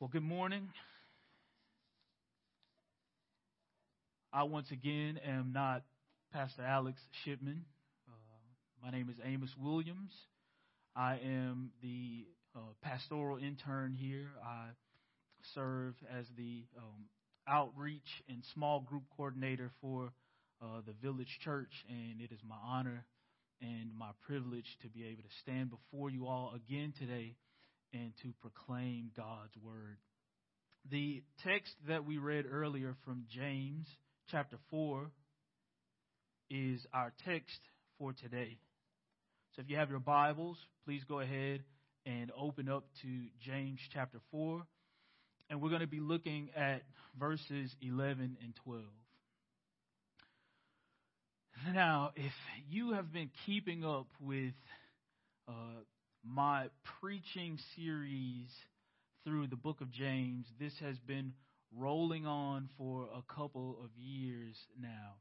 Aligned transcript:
Well, 0.00 0.08
good 0.10 0.22
morning. 0.22 0.70
I 4.32 4.44
once 4.44 4.70
again 4.70 5.20
am 5.22 5.52
not 5.52 5.82
Pastor 6.32 6.62
Alex 6.62 6.98
Shipman. 7.22 7.66
Uh, 8.08 8.82
my 8.82 8.90
name 8.90 9.10
is 9.10 9.16
Amos 9.22 9.50
Williams. 9.60 10.12
I 10.96 11.20
am 11.22 11.72
the 11.82 12.24
uh, 12.56 12.60
pastoral 12.80 13.36
intern 13.36 13.92
here. 13.92 14.30
I 14.42 14.68
serve 15.54 15.96
as 16.10 16.24
the 16.34 16.64
um, 16.78 17.04
outreach 17.46 18.22
and 18.26 18.42
small 18.54 18.80
group 18.80 19.02
coordinator 19.14 19.70
for 19.82 20.14
uh, 20.62 20.80
the 20.86 20.94
Village 21.02 21.40
Church, 21.44 21.84
and 21.90 22.22
it 22.22 22.32
is 22.32 22.40
my 22.48 22.56
honor 22.64 23.04
and 23.60 23.90
my 23.98 24.12
privilege 24.26 24.78
to 24.80 24.88
be 24.88 25.04
able 25.04 25.24
to 25.24 25.36
stand 25.42 25.68
before 25.68 26.08
you 26.08 26.26
all 26.26 26.54
again 26.56 26.94
today 26.98 27.34
and 27.92 28.12
to 28.22 28.32
proclaim 28.40 29.10
God's 29.16 29.56
word. 29.62 29.98
The 30.90 31.22
text 31.44 31.74
that 31.88 32.04
we 32.04 32.18
read 32.18 32.46
earlier 32.50 32.94
from 33.04 33.24
James 33.28 33.86
chapter 34.30 34.56
4 34.70 35.10
is 36.50 36.84
our 36.92 37.12
text 37.24 37.60
for 37.98 38.12
today. 38.12 38.58
So 39.54 39.62
if 39.62 39.70
you 39.70 39.76
have 39.76 39.90
your 39.90 40.00
Bibles, 40.00 40.56
please 40.84 41.02
go 41.08 41.20
ahead 41.20 41.62
and 42.06 42.30
open 42.38 42.68
up 42.68 42.84
to 43.02 43.08
James 43.40 43.78
chapter 43.92 44.18
4. 44.30 44.62
And 45.48 45.60
we're 45.60 45.68
going 45.68 45.80
to 45.80 45.86
be 45.86 46.00
looking 46.00 46.50
at 46.56 46.82
verses 47.18 47.74
11 47.82 48.38
and 48.42 48.54
12. 48.64 48.84
Now, 51.74 52.12
if 52.16 52.32
you 52.70 52.92
have 52.92 53.12
been 53.12 53.30
keeping 53.44 53.84
up 53.84 54.06
with 54.20 54.54
uh, 55.46 55.82
my 56.24 56.66
preaching 57.00 57.58
series 57.76 58.48
through 59.24 59.46
the 59.46 59.56
book 59.56 59.80
of 59.80 59.90
James. 59.90 60.46
This 60.58 60.72
has 60.80 60.98
been 60.98 61.32
rolling 61.76 62.26
on 62.26 62.68
for 62.76 63.08
a 63.14 63.34
couple 63.34 63.78
of 63.82 63.90
years 63.96 64.56
now. 64.80 65.14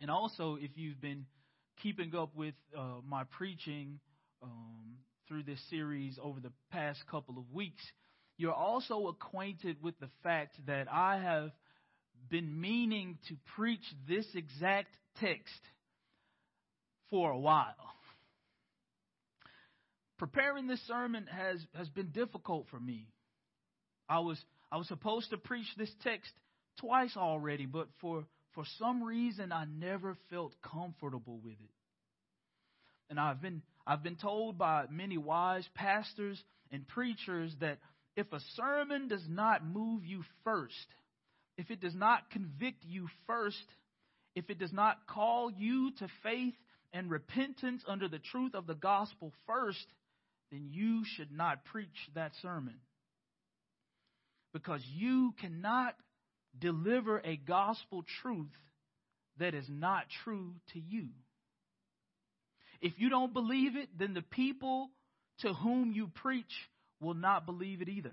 And 0.00 0.10
also, 0.10 0.56
if 0.60 0.70
you've 0.76 1.00
been 1.00 1.26
keeping 1.82 2.14
up 2.14 2.34
with 2.34 2.54
uh, 2.76 3.00
my 3.06 3.24
preaching 3.36 4.00
um, 4.42 4.96
through 5.28 5.44
this 5.44 5.60
series 5.70 6.18
over 6.22 6.40
the 6.40 6.52
past 6.70 7.00
couple 7.10 7.38
of 7.38 7.52
weeks, 7.52 7.82
you're 8.38 8.52
also 8.52 9.08
acquainted 9.08 9.76
with 9.82 9.98
the 10.00 10.08
fact 10.22 10.56
that 10.66 10.88
I 10.90 11.18
have 11.18 11.50
been 12.28 12.60
meaning 12.60 13.18
to 13.28 13.36
preach 13.56 13.84
this 14.08 14.26
exact 14.34 14.94
text 15.20 15.60
for 17.10 17.30
a 17.30 17.38
while 17.38 17.92
preparing 20.18 20.66
this 20.66 20.80
sermon 20.86 21.26
has, 21.26 21.58
has 21.74 21.88
been 21.88 22.08
difficult 22.08 22.66
for 22.70 22.78
me. 22.78 23.08
I 24.08 24.20
was, 24.20 24.38
I 24.70 24.76
was 24.76 24.88
supposed 24.88 25.30
to 25.30 25.36
preach 25.36 25.66
this 25.76 25.92
text 26.02 26.32
twice 26.80 27.16
already, 27.16 27.66
but 27.66 27.88
for, 28.00 28.24
for 28.54 28.64
some 28.78 29.02
reason 29.02 29.52
I 29.52 29.64
never 29.64 30.16
felt 30.30 30.52
comfortable 30.62 31.40
with 31.42 31.54
it. 31.54 31.70
And 33.10 33.18
I've 33.20 33.42
been, 33.42 33.62
I've 33.86 34.02
been 34.02 34.16
told 34.16 34.58
by 34.58 34.84
many 34.90 35.18
wise 35.18 35.68
pastors 35.74 36.42
and 36.70 36.86
preachers 36.88 37.54
that 37.60 37.78
if 38.16 38.32
a 38.32 38.40
sermon 38.56 39.08
does 39.08 39.24
not 39.28 39.64
move 39.64 40.04
you 40.04 40.22
first, 40.44 40.74
if 41.58 41.70
it 41.70 41.80
does 41.80 41.94
not 41.94 42.30
convict 42.30 42.84
you 42.84 43.08
first, 43.26 43.56
if 44.34 44.48
it 44.50 44.58
does 44.58 44.72
not 44.72 45.06
call 45.06 45.50
you 45.50 45.90
to 45.98 46.08
faith 46.22 46.54
and 46.92 47.10
repentance 47.10 47.82
under 47.86 48.08
the 48.08 48.18
truth 48.18 48.54
of 48.54 48.66
the 48.66 48.74
gospel 48.74 49.32
first, 49.46 49.86
then 50.52 50.68
you 50.70 51.02
should 51.16 51.32
not 51.32 51.64
preach 51.64 51.88
that 52.14 52.30
sermon. 52.42 52.76
Because 54.52 54.82
you 54.94 55.34
cannot 55.40 55.96
deliver 56.56 57.18
a 57.24 57.36
gospel 57.36 58.04
truth 58.20 58.52
that 59.38 59.54
is 59.54 59.64
not 59.68 60.04
true 60.22 60.52
to 60.74 60.78
you. 60.78 61.08
If 62.82 62.92
you 62.98 63.08
don't 63.08 63.32
believe 63.32 63.76
it, 63.76 63.88
then 63.98 64.12
the 64.12 64.22
people 64.22 64.90
to 65.40 65.54
whom 65.54 65.92
you 65.92 66.10
preach 66.16 66.52
will 67.00 67.14
not 67.14 67.46
believe 67.46 67.80
it 67.80 67.88
either. 67.88 68.12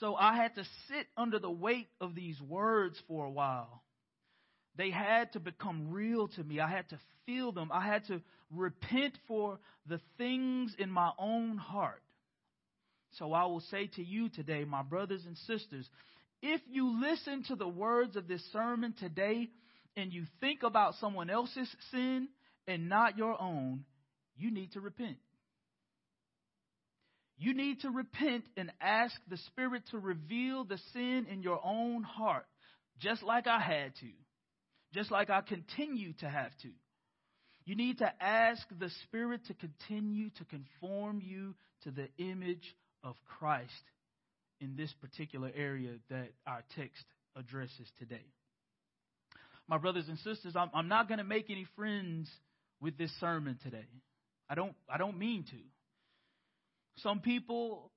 So 0.00 0.14
I 0.14 0.36
had 0.36 0.54
to 0.54 0.64
sit 0.88 1.06
under 1.16 1.38
the 1.38 1.50
weight 1.50 1.88
of 2.00 2.14
these 2.14 2.40
words 2.40 2.98
for 3.06 3.26
a 3.26 3.30
while. 3.30 3.82
They 4.76 4.90
had 4.90 5.32
to 5.32 5.40
become 5.40 5.90
real 5.90 6.28
to 6.28 6.44
me. 6.44 6.60
I 6.60 6.70
had 6.70 6.88
to 6.90 6.98
feel 7.26 7.52
them. 7.52 7.70
I 7.72 7.86
had 7.86 8.06
to 8.06 8.22
repent 8.50 9.14
for 9.26 9.58
the 9.86 10.00
things 10.16 10.74
in 10.78 10.90
my 10.90 11.10
own 11.18 11.56
heart. 11.56 12.02
So 13.12 13.32
I 13.32 13.44
will 13.46 13.62
say 13.70 13.88
to 13.96 14.02
you 14.02 14.28
today, 14.28 14.64
my 14.64 14.82
brothers 14.82 15.24
and 15.26 15.36
sisters, 15.38 15.88
if 16.42 16.60
you 16.70 17.00
listen 17.00 17.44
to 17.48 17.56
the 17.56 17.68
words 17.68 18.16
of 18.16 18.28
this 18.28 18.42
sermon 18.52 18.94
today 18.98 19.48
and 19.96 20.12
you 20.12 20.24
think 20.40 20.62
about 20.62 20.94
someone 21.00 21.30
else's 21.30 21.68
sin 21.90 22.28
and 22.66 22.88
not 22.88 23.18
your 23.18 23.40
own, 23.40 23.84
you 24.36 24.50
need 24.52 24.72
to 24.72 24.80
repent. 24.80 25.16
You 27.38 27.54
need 27.54 27.80
to 27.80 27.90
repent 27.90 28.44
and 28.56 28.72
ask 28.80 29.14
the 29.28 29.36
Spirit 29.48 29.84
to 29.90 29.98
reveal 29.98 30.64
the 30.64 30.78
sin 30.92 31.26
in 31.30 31.42
your 31.42 31.60
own 31.64 32.02
heart, 32.02 32.46
just 33.00 33.22
like 33.22 33.46
I 33.46 33.60
had 33.60 33.94
to, 33.96 34.10
just 34.92 35.10
like 35.10 35.30
I 35.30 35.40
continue 35.40 36.12
to 36.14 36.28
have 36.28 36.50
to. 36.62 36.70
You 37.68 37.76
need 37.76 37.98
to 37.98 38.10
ask 38.18 38.66
the 38.80 38.88
Spirit 39.04 39.42
to 39.48 39.52
continue 39.52 40.30
to 40.38 40.44
conform 40.46 41.20
you 41.22 41.54
to 41.82 41.90
the 41.90 42.08
image 42.16 42.64
of 43.04 43.14
Christ 43.38 43.70
in 44.58 44.74
this 44.74 44.90
particular 45.02 45.50
area 45.54 45.90
that 46.08 46.30
our 46.46 46.62
text 46.76 47.04
addresses 47.36 47.86
today. 47.98 48.24
My 49.68 49.76
brothers 49.76 50.06
and 50.08 50.16
sisters, 50.20 50.56
I'm, 50.56 50.70
I'm 50.72 50.88
not 50.88 51.08
going 51.08 51.18
to 51.18 51.24
make 51.24 51.50
any 51.50 51.66
friends 51.76 52.30
with 52.80 52.96
this 52.96 53.12
sermon 53.20 53.58
today. 53.62 53.84
I 54.48 54.54
don't, 54.54 54.72
I 54.88 54.96
don't 54.96 55.18
mean 55.18 55.44
to. 55.50 57.02
Some 57.02 57.20
people 57.20 57.90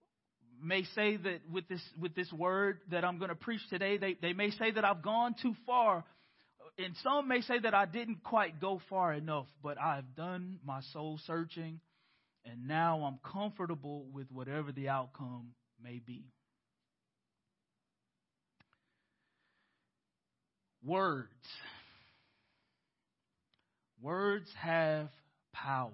may 0.61 0.83
say 0.95 1.15
that 1.15 1.49
with 1.49 1.69
this, 1.69 1.81
with 1.97 2.13
this 2.13 2.29
word 2.33 2.79
that 2.91 3.05
I'm 3.05 3.19
going 3.19 3.29
to 3.29 3.35
preach 3.35 3.61
today, 3.69 3.97
they, 3.97 4.17
they 4.21 4.33
may 4.33 4.51
say 4.51 4.71
that 4.71 4.83
I've 4.83 5.01
gone 5.01 5.33
too 5.41 5.55
far 5.65 6.03
and 6.77 6.95
some 7.03 7.27
may 7.27 7.41
say 7.41 7.59
that 7.59 7.73
I 7.73 7.85
didn't 7.85 8.23
quite 8.23 8.59
go 8.59 8.81
far 8.89 9.13
enough, 9.13 9.47
but 9.61 9.79
I've 9.79 10.15
done 10.15 10.59
my 10.65 10.81
soul 10.93 11.19
searching, 11.25 11.79
and 12.45 12.67
now 12.67 13.03
I'm 13.03 13.19
comfortable 13.31 14.05
with 14.11 14.31
whatever 14.31 14.71
the 14.71 14.89
outcome 14.89 15.49
may 15.83 15.99
be. 16.05 16.25
Words. 20.83 21.27
Words 24.01 24.49
have 24.59 25.09
power. 25.53 25.91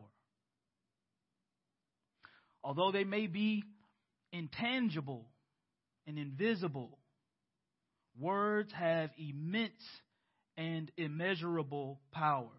Although 2.63 2.91
they 2.91 3.03
may 3.03 3.27
be 3.27 3.63
intangible 4.31 5.25
and 6.05 6.17
invisible, 6.17 6.97
words 8.17 8.71
have 8.73 9.09
immense 9.17 9.71
and 10.57 10.91
immeasurable 10.97 11.99
power. 12.11 12.49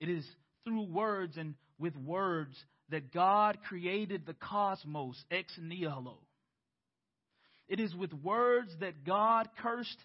It 0.00 0.08
is 0.08 0.26
through 0.64 0.84
words 0.84 1.36
and 1.36 1.54
with 1.78 1.96
words 1.96 2.56
that 2.88 3.12
God 3.12 3.58
created 3.68 4.26
the 4.26 4.34
cosmos 4.34 5.16
ex 5.30 5.52
nihilo. 5.60 6.18
It 7.68 7.80
is 7.80 7.94
with 7.94 8.12
words 8.12 8.70
that 8.80 9.04
God 9.04 9.48
cursed 9.60 9.98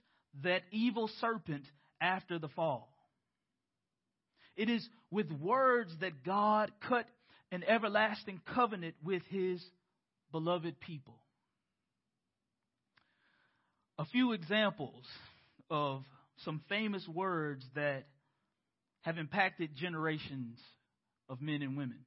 that 0.43 0.61
evil 0.71 1.09
serpent 1.19 1.65
after 1.99 2.39
the 2.39 2.47
fall. 2.49 2.93
It 4.55 4.69
is 4.69 4.87
with 5.11 5.31
words 5.31 5.91
that 6.01 6.23
God 6.23 6.71
cut 6.87 7.05
an 7.51 7.63
everlasting 7.63 8.41
covenant 8.53 8.95
with 9.03 9.21
his 9.29 9.63
beloved 10.31 10.79
people. 10.79 11.17
A 13.99 14.05
few 14.05 14.33
examples 14.33 15.05
of 15.69 16.03
some 16.43 16.61
famous 16.69 17.07
words 17.07 17.65
that 17.75 18.05
have 19.01 19.17
impacted 19.17 19.75
generations 19.75 20.59
of 21.29 21.41
men 21.41 21.61
and 21.61 21.77
women. 21.77 21.99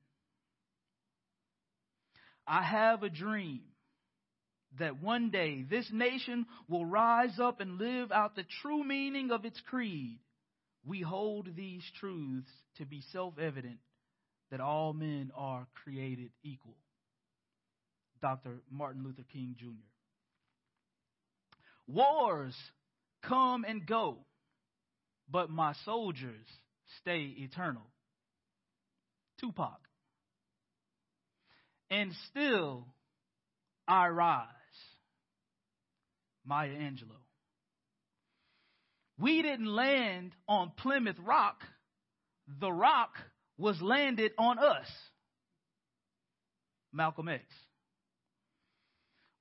I 2.47 2.63
have 2.63 3.03
a 3.03 3.11
dream 3.11 3.63
that 4.79 5.03
one 5.03 5.31
day 5.31 5.65
this 5.69 5.89
nation 5.93 6.47
will 6.69 6.87
rise 6.87 7.39
up 7.41 7.61
and 7.61 7.79
live 7.79 8.13
out 8.13 8.37
the 8.37 8.45
true 8.63 8.85
meaning 8.85 9.31
of 9.31 9.45
its 9.45 9.61
creed. 9.69 10.19
We 10.85 11.01
hold 11.01 11.49
these 11.57 11.83
truths 11.99 12.51
to 12.79 12.87
be 12.87 13.03
self 13.13 13.39
evident 13.39 13.79
that 14.51 14.61
all 14.61 14.93
men 14.93 15.31
are 15.37 15.67
created 15.85 16.31
equal. 16.43 16.77
Dr. 18.23 18.61
Martin 18.71 19.03
Luther 19.05 19.25
King 19.33 19.55
Jr. 19.59 19.67
Wars 21.87 22.55
come 23.23 23.65
and 23.65 23.87
go, 23.87 24.19
but 25.31 25.51
my 25.51 25.75
soldiers 25.85 26.47
stay 27.01 27.35
eternal. 27.39 27.87
Tupac. 29.41 29.81
And 31.91 32.13
still, 32.31 32.87
I 33.89 34.09
Rise, 34.09 34.47
Maya 36.45 36.71
Angelou. 36.71 37.17
We 39.19 39.43
didn't 39.43 39.67
land 39.67 40.33
on 40.49 40.73
Plymouth 40.77 41.19
Rock, 41.19 41.63
the 42.61 42.73
rock 42.73 43.11
was 43.59 43.81
landed 43.83 44.33
on 44.39 44.59
us. 44.59 44.87
Malcolm 46.93 47.29
X. 47.29 47.45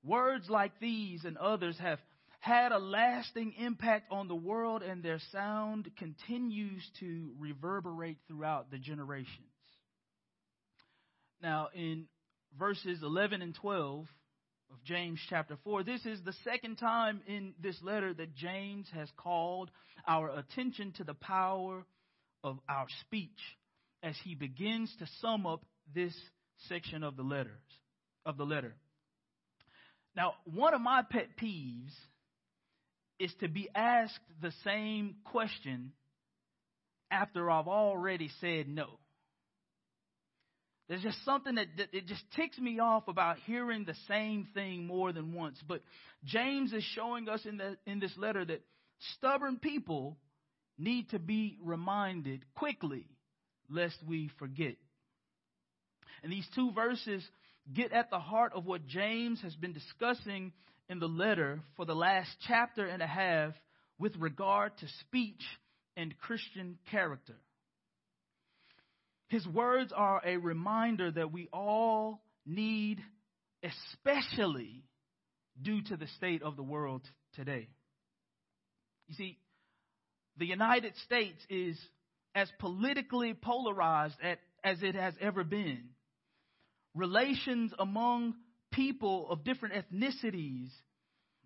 Words 0.04 0.48
like 0.48 0.78
these 0.80 1.24
and 1.24 1.36
others 1.36 1.76
have 1.78 1.98
had 2.40 2.72
a 2.72 2.78
lasting 2.78 3.54
impact 3.58 4.10
on 4.10 4.26
the 4.26 4.34
world, 4.34 4.82
and 4.82 5.02
their 5.02 5.20
sound 5.30 5.90
continues 5.98 6.82
to 6.98 7.30
reverberate 7.38 8.16
throughout 8.26 8.70
the 8.70 8.78
generations. 8.78 9.28
Now, 11.42 11.68
in 11.74 12.06
verses 12.58 13.00
11 13.02 13.42
and 13.42 13.54
12 13.54 14.06
of 14.70 14.84
James 14.84 15.20
chapter 15.28 15.58
4, 15.64 15.84
this 15.84 16.04
is 16.06 16.18
the 16.24 16.34
second 16.44 16.76
time 16.76 17.20
in 17.26 17.54
this 17.62 17.76
letter 17.82 18.14
that 18.14 18.34
James 18.34 18.86
has 18.94 19.08
called 19.18 19.70
our 20.08 20.30
attention 20.30 20.92
to 20.96 21.04
the 21.04 21.14
power 21.14 21.84
of 22.42 22.58
our 22.68 22.86
speech 23.02 23.30
as 24.02 24.14
he 24.24 24.34
begins 24.34 24.94
to 24.98 25.06
sum 25.20 25.46
up 25.46 25.62
this 25.94 26.14
section 26.68 27.02
of 27.02 27.16
the 27.16 27.22
letters 27.22 27.52
of 28.24 28.38
the 28.38 28.44
letter. 28.44 28.74
Now, 30.16 30.34
one 30.44 30.74
of 30.74 30.80
my 30.80 31.02
pet 31.02 31.28
peeves 31.40 31.92
is 33.20 33.32
to 33.40 33.48
be 33.48 33.68
asked 33.74 34.18
the 34.40 34.52
same 34.64 35.16
question 35.24 35.92
after 37.10 37.50
I've 37.50 37.68
already 37.68 38.30
said 38.40 38.66
no. 38.68 38.86
There's 40.88 41.02
just 41.02 41.24
something 41.24 41.54
that, 41.54 41.68
that, 41.76 41.88
it 41.92 42.06
just 42.06 42.24
ticks 42.34 42.58
me 42.58 42.80
off 42.80 43.06
about 43.06 43.36
hearing 43.46 43.84
the 43.84 43.94
same 44.08 44.48
thing 44.54 44.86
more 44.86 45.12
than 45.12 45.32
once. 45.34 45.56
But 45.68 45.82
James 46.24 46.72
is 46.72 46.82
showing 46.96 47.28
us 47.28 47.44
in 47.44 47.58
the 47.58 47.76
in 47.86 48.00
this 48.00 48.16
letter 48.16 48.44
that 48.44 48.62
stubborn 49.16 49.58
people 49.58 50.16
need 50.78 51.08
to 51.10 51.20
be 51.20 51.58
reminded 51.62 52.42
quickly 52.56 53.06
lest 53.68 53.96
we 54.04 54.30
forget. 54.38 54.74
And 56.24 56.32
these 56.32 56.46
two 56.54 56.72
verses 56.72 57.22
get 57.72 57.92
at 57.92 58.10
the 58.10 58.18
heart 58.18 58.52
of 58.54 58.66
what 58.66 58.86
James 58.86 59.40
has 59.42 59.54
been 59.54 59.72
discussing 59.72 60.52
in 60.90 60.98
the 60.98 61.08
letter 61.08 61.60
for 61.76 61.86
the 61.86 61.94
last 61.94 62.28
chapter 62.48 62.84
and 62.84 63.00
a 63.00 63.06
half 63.06 63.52
with 63.98 64.16
regard 64.16 64.76
to 64.78 64.86
speech 65.06 65.40
and 65.96 66.18
Christian 66.18 66.78
character. 66.90 67.36
His 69.28 69.46
words 69.46 69.92
are 69.96 70.20
a 70.26 70.36
reminder 70.36 71.12
that 71.12 71.30
we 71.30 71.48
all 71.52 72.20
need, 72.44 72.98
especially 73.62 74.82
due 75.62 75.80
to 75.82 75.96
the 75.96 76.08
state 76.16 76.42
of 76.42 76.56
the 76.56 76.64
world 76.64 77.02
today. 77.36 77.68
You 79.06 79.14
see, 79.14 79.38
the 80.38 80.46
United 80.46 80.96
States 81.04 81.38
is 81.48 81.78
as 82.34 82.50
politically 82.58 83.34
polarized 83.34 84.16
as 84.64 84.82
it 84.82 84.96
has 84.96 85.14
ever 85.20 85.44
been. 85.44 85.90
Relations 86.96 87.72
among 87.78 88.34
people 88.80 89.26
of 89.28 89.44
different 89.44 89.74
ethnicities 89.74 90.70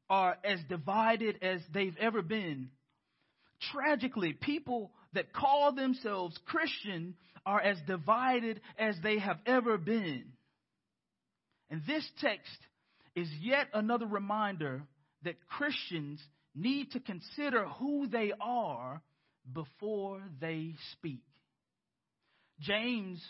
are 0.09 0.37
as 0.45 0.61
divided 0.69 1.37
as 1.43 1.61
they've 1.73 1.97
ever 1.99 2.23
been. 2.23 2.71
Tragically, 3.73 4.35
people 4.35 4.93
that 5.15 5.33
call 5.33 5.73
themselves 5.73 6.39
Christian 6.47 7.17
are 7.45 7.61
as 7.61 7.77
divided 7.89 8.61
as 8.79 8.95
they 9.03 9.19
have 9.19 9.39
ever 9.47 9.79
been. 9.79 10.27
And 11.71 11.83
this 11.89 12.09
text 12.21 12.59
is 13.17 13.29
yet 13.41 13.67
another 13.75 14.07
reminder 14.07 14.83
that 15.25 15.35
Christians 15.49 16.21
need 16.55 16.93
to 16.93 17.01
consider 17.01 17.67
who 17.67 18.07
they 18.07 18.33
are 18.41 19.03
before 19.53 20.23
they 20.41 20.75
speak. 20.93 21.25
James 22.61 23.21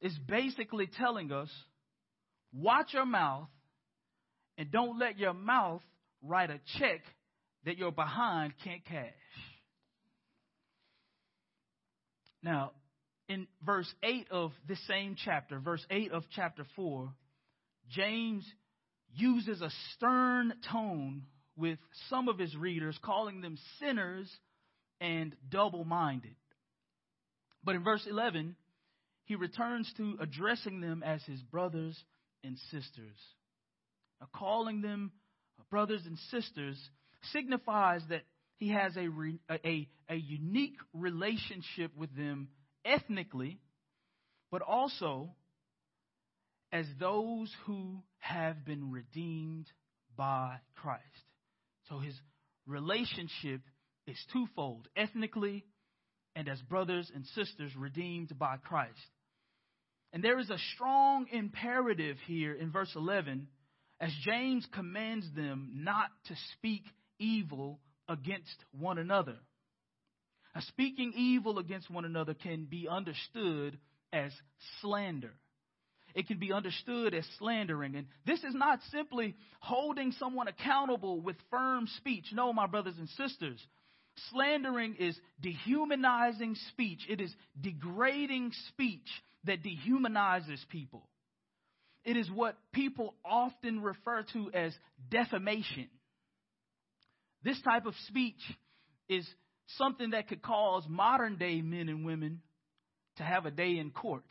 is 0.00 0.16
basically 0.26 0.88
telling 0.88 1.30
us 1.30 1.50
watch 2.52 2.92
your 2.92 3.06
mouth 3.06 3.48
and 4.56 4.70
don't 4.70 4.98
let 4.98 5.18
your 5.18 5.34
mouth 5.34 5.82
write 6.22 6.50
a 6.50 6.60
check 6.78 7.00
that 7.64 7.78
your 7.78 7.92
behind 7.92 8.52
can't 8.64 8.84
cash. 8.84 9.12
Now, 12.42 12.72
in 13.28 13.46
verse 13.64 13.92
8 14.02 14.28
of 14.30 14.52
this 14.66 14.84
same 14.86 15.16
chapter, 15.22 15.58
verse 15.58 15.84
8 15.90 16.12
of 16.12 16.24
chapter 16.34 16.64
4, 16.76 17.12
James 17.90 18.44
uses 19.14 19.60
a 19.60 19.70
stern 19.94 20.54
tone 20.70 21.24
with 21.56 21.78
some 22.08 22.28
of 22.28 22.38
his 22.38 22.54
readers, 22.56 22.98
calling 23.02 23.40
them 23.40 23.58
sinners 23.80 24.30
and 25.00 25.34
double 25.50 25.84
minded. 25.84 26.36
But 27.64 27.74
in 27.74 27.84
verse 27.84 28.06
11, 28.08 28.56
he 29.24 29.34
returns 29.34 29.92
to 29.96 30.16
addressing 30.20 30.80
them 30.80 31.02
as 31.04 31.22
his 31.24 31.42
brothers 31.42 31.96
and 32.44 32.56
sisters. 32.70 33.16
Now, 34.20 34.28
calling 34.32 34.80
them 34.80 35.12
uh, 35.58 35.62
brothers 35.70 36.02
and 36.06 36.18
sisters 36.30 36.78
signifies 37.32 38.02
that 38.08 38.22
he 38.56 38.70
has 38.70 38.96
a, 38.96 39.08
a, 39.50 39.88
a 40.08 40.16
unique 40.16 40.76
relationship 40.92 41.92
with 41.96 42.14
them 42.16 42.48
ethnically, 42.84 43.58
but 44.50 44.62
also 44.62 45.30
as 46.72 46.86
those 46.98 47.54
who 47.66 48.02
have 48.18 48.64
been 48.64 48.90
redeemed 48.90 49.66
by 50.16 50.56
Christ. 50.74 51.02
So 51.88 51.98
his 51.98 52.14
relationship 52.66 53.62
is 54.06 54.18
twofold 54.32 54.88
ethnically 54.96 55.64
and 56.34 56.48
as 56.48 56.60
brothers 56.62 57.10
and 57.14 57.24
sisters 57.26 57.72
redeemed 57.76 58.38
by 58.38 58.56
Christ. 58.56 58.92
And 60.12 60.22
there 60.24 60.38
is 60.38 60.50
a 60.50 60.58
strong 60.74 61.26
imperative 61.30 62.16
here 62.26 62.54
in 62.54 62.70
verse 62.70 62.92
11 62.96 63.48
as 64.00 64.10
James 64.24 64.66
commands 64.74 65.26
them 65.34 65.70
not 65.74 66.08
to 66.26 66.34
speak 66.54 66.82
evil 67.18 67.80
against 68.08 68.64
one 68.78 68.98
another. 68.98 69.36
Now, 70.54 70.62
speaking 70.62 71.12
evil 71.16 71.58
against 71.58 71.90
one 71.90 72.04
another 72.04 72.34
can 72.34 72.64
be 72.64 72.88
understood 72.88 73.78
as 74.12 74.32
slander. 74.80 75.34
It 76.14 76.26
can 76.26 76.38
be 76.38 76.52
understood 76.52 77.14
as 77.14 77.24
slandering. 77.38 77.94
And 77.94 78.06
this 78.26 78.42
is 78.42 78.54
not 78.54 78.80
simply 78.90 79.36
holding 79.60 80.12
someone 80.12 80.48
accountable 80.48 81.20
with 81.20 81.36
firm 81.50 81.86
speech. 81.98 82.24
No, 82.32 82.52
my 82.52 82.66
brothers 82.66 82.94
and 82.98 83.08
sisters. 83.10 83.64
Slandering 84.30 84.96
is 84.98 85.18
dehumanizing 85.40 86.56
speech, 86.70 87.00
it 87.08 87.20
is 87.20 87.34
degrading 87.60 88.52
speech 88.68 89.08
that 89.44 89.62
dehumanizes 89.62 90.60
people. 90.68 91.08
It 92.04 92.16
is 92.16 92.30
what 92.30 92.56
people 92.72 93.14
often 93.24 93.80
refer 93.82 94.24
to 94.32 94.50
as 94.52 94.72
defamation. 95.10 95.88
This 97.42 97.60
type 97.62 97.86
of 97.86 97.94
speech 98.08 98.40
is 99.08 99.26
something 99.76 100.10
that 100.10 100.28
could 100.28 100.42
cause 100.42 100.84
modern 100.88 101.36
day 101.36 101.60
men 101.60 101.88
and 101.88 102.04
women 102.04 102.40
to 103.16 103.22
have 103.22 103.46
a 103.46 103.50
day 103.50 103.78
in 103.78 103.90
court. 103.90 104.24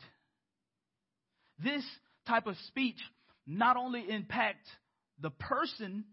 This 1.62 1.84
type 2.26 2.46
of 2.46 2.56
speech 2.68 2.98
not 3.46 3.76
only 3.76 4.04
impacts 4.08 4.68
the 5.20 5.30
person, 5.30 6.04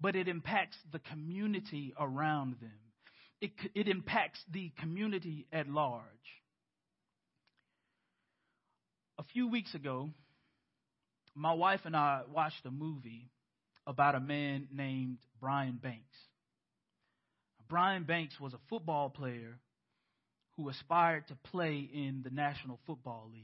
but 0.00 0.16
it 0.16 0.28
impacts 0.28 0.76
the 0.92 0.98
community 0.98 1.94
around 1.98 2.56
them. 2.60 2.72
It, 3.42 3.50
it 3.74 3.88
impacts 3.88 4.38
the 4.52 4.70
community 4.78 5.48
at 5.52 5.68
large. 5.68 6.04
A 9.18 9.24
few 9.24 9.48
weeks 9.48 9.74
ago, 9.74 10.10
my 11.34 11.52
wife 11.52 11.80
and 11.84 11.96
I 11.96 12.22
watched 12.32 12.64
a 12.64 12.70
movie 12.70 13.30
about 13.84 14.14
a 14.14 14.20
man 14.20 14.68
named 14.72 15.18
Brian 15.40 15.80
Banks. 15.82 16.16
Brian 17.68 18.04
Banks 18.04 18.38
was 18.38 18.54
a 18.54 18.60
football 18.70 19.10
player 19.10 19.58
who 20.56 20.68
aspired 20.68 21.26
to 21.26 21.34
play 21.50 21.88
in 21.92 22.20
the 22.22 22.30
National 22.30 22.78
Football 22.86 23.28
League. 23.32 23.42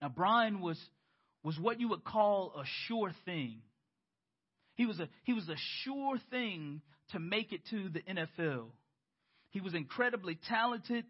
Now, 0.00 0.10
Brian 0.10 0.60
was, 0.60 0.78
was 1.42 1.58
what 1.58 1.80
you 1.80 1.88
would 1.88 2.04
call 2.04 2.52
a 2.56 2.62
sure 2.86 3.12
thing. 3.24 3.62
He 4.74 4.86
was 4.86 4.98
a, 5.00 5.08
he 5.24 5.32
was 5.32 5.48
a 5.48 5.56
sure 5.84 6.18
thing 6.30 6.80
to 7.10 7.18
make 7.18 7.52
it 7.52 7.60
to 7.70 7.88
the 7.88 8.00
NFL. 8.00 8.66
He 9.50 9.60
was 9.60 9.74
incredibly 9.74 10.38
talented, 10.48 11.04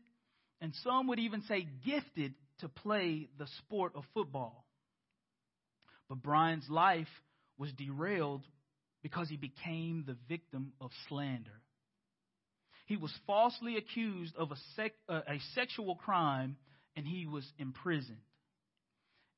and 0.60 0.72
some 0.82 1.06
would 1.08 1.18
even 1.18 1.42
say 1.42 1.66
gifted 1.86 2.34
to 2.60 2.68
play 2.68 3.28
the 3.38 3.46
sport 3.58 3.92
of 3.94 4.04
football. 4.14 4.64
But 6.08 6.22
Brian's 6.22 6.68
life 6.68 7.08
was 7.58 7.72
derailed 7.72 8.42
because 9.02 9.28
he 9.28 9.36
became 9.36 10.04
the 10.06 10.16
victim 10.28 10.72
of 10.80 10.90
slander. 11.08 11.60
He 12.86 12.96
was 12.96 13.12
falsely 13.26 13.76
accused 13.76 14.34
of 14.36 14.50
a, 14.50 14.56
sec, 14.76 14.92
uh, 15.08 15.20
a 15.28 15.38
sexual 15.54 15.94
crime 15.96 16.56
and 16.96 17.06
he 17.06 17.26
was 17.26 17.44
imprisoned. 17.58 18.18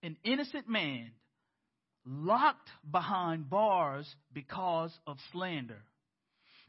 An 0.03 0.17
innocent 0.25 0.69
man 0.69 1.13
locked 2.07 2.69
behind 2.91 3.49
bars 3.49 4.07
because 4.33 4.93
of 5.07 5.17
slander. 5.33 5.83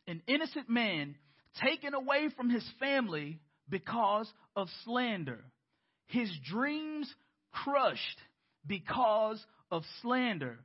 An 0.08 0.22
innocent 0.28 0.70
man 0.70 1.16
taken 1.62 1.94
away 1.94 2.30
from 2.36 2.50
his 2.50 2.68
family 2.80 3.40
because 3.70 4.32
of 4.56 4.68
slander. 4.84 5.44
His 6.08 6.30
dreams 6.50 7.12
crushed 7.52 8.20
because 8.66 9.44
of 9.72 9.84
slander. 10.02 10.60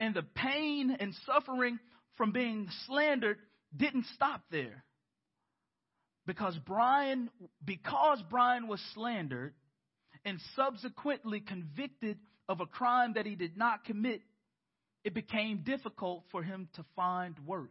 And 0.00 0.14
the 0.14 0.22
pain 0.22 0.96
and 0.98 1.14
suffering 1.24 1.78
from 2.16 2.32
being 2.32 2.68
slandered 2.86 3.38
didn't 3.76 4.06
stop 4.14 4.42
there. 4.50 4.84
Because 6.26 6.58
Brian, 6.66 7.30
because 7.64 8.20
Brian 8.28 8.66
was 8.66 8.80
slandered 8.94 9.54
and 10.26 10.40
subsequently 10.56 11.40
convicted 11.40 12.18
of 12.48 12.60
a 12.60 12.66
crime 12.66 13.14
that 13.14 13.24
he 13.24 13.36
did 13.36 13.56
not 13.56 13.84
commit, 13.84 14.20
it 15.04 15.14
became 15.14 15.62
difficult 15.64 16.24
for 16.32 16.42
him 16.42 16.68
to 16.74 16.84
find 16.96 17.38
work. 17.46 17.70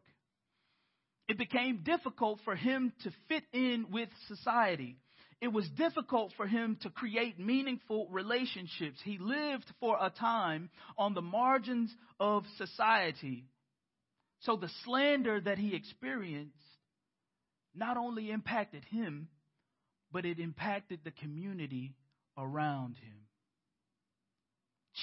It 1.27 1.37
became 1.37 1.81
difficult 1.83 2.39
for 2.45 2.55
him 2.55 2.93
to 3.03 3.11
fit 3.27 3.43
in 3.51 3.87
with 3.91 4.07
society. 4.29 4.97
It 5.41 5.49
was 5.49 5.67
difficult 5.77 6.31
for 6.37 6.47
him 6.47 6.77
to 6.83 6.89
create 6.89 7.37
meaningful 7.37 8.07
relationships. 8.09 8.99
He 9.03 9.17
lived 9.19 9.65
for 9.81 9.97
a 9.99 10.09
time 10.09 10.69
on 10.97 11.13
the 11.13 11.21
margins 11.21 11.93
of 12.21 12.45
society. 12.57 13.43
So 14.41 14.55
the 14.55 14.69
slander 14.85 15.41
that 15.41 15.57
he 15.57 15.75
experienced 15.75 16.53
not 17.73 17.97
only 17.97 18.31
impacted 18.31 18.85
him, 18.85 19.27
but 20.09 20.25
it 20.25 20.39
impacted 20.39 21.01
the 21.03 21.11
community 21.11 21.95
around 22.37 22.97
him. 22.97 23.17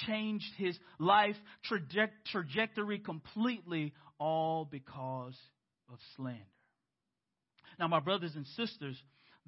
Changed 0.07 0.51
his 0.57 0.77
life 0.99 1.35
traje- 1.69 2.09
trajectory 2.31 2.99
completely, 2.99 3.93
all 4.19 4.65
because 4.65 5.37
of 5.91 5.99
slander. 6.15 6.39
Now, 7.79 7.87
my 7.87 7.99
brothers 7.99 8.33
and 8.35 8.45
sisters, 8.55 8.97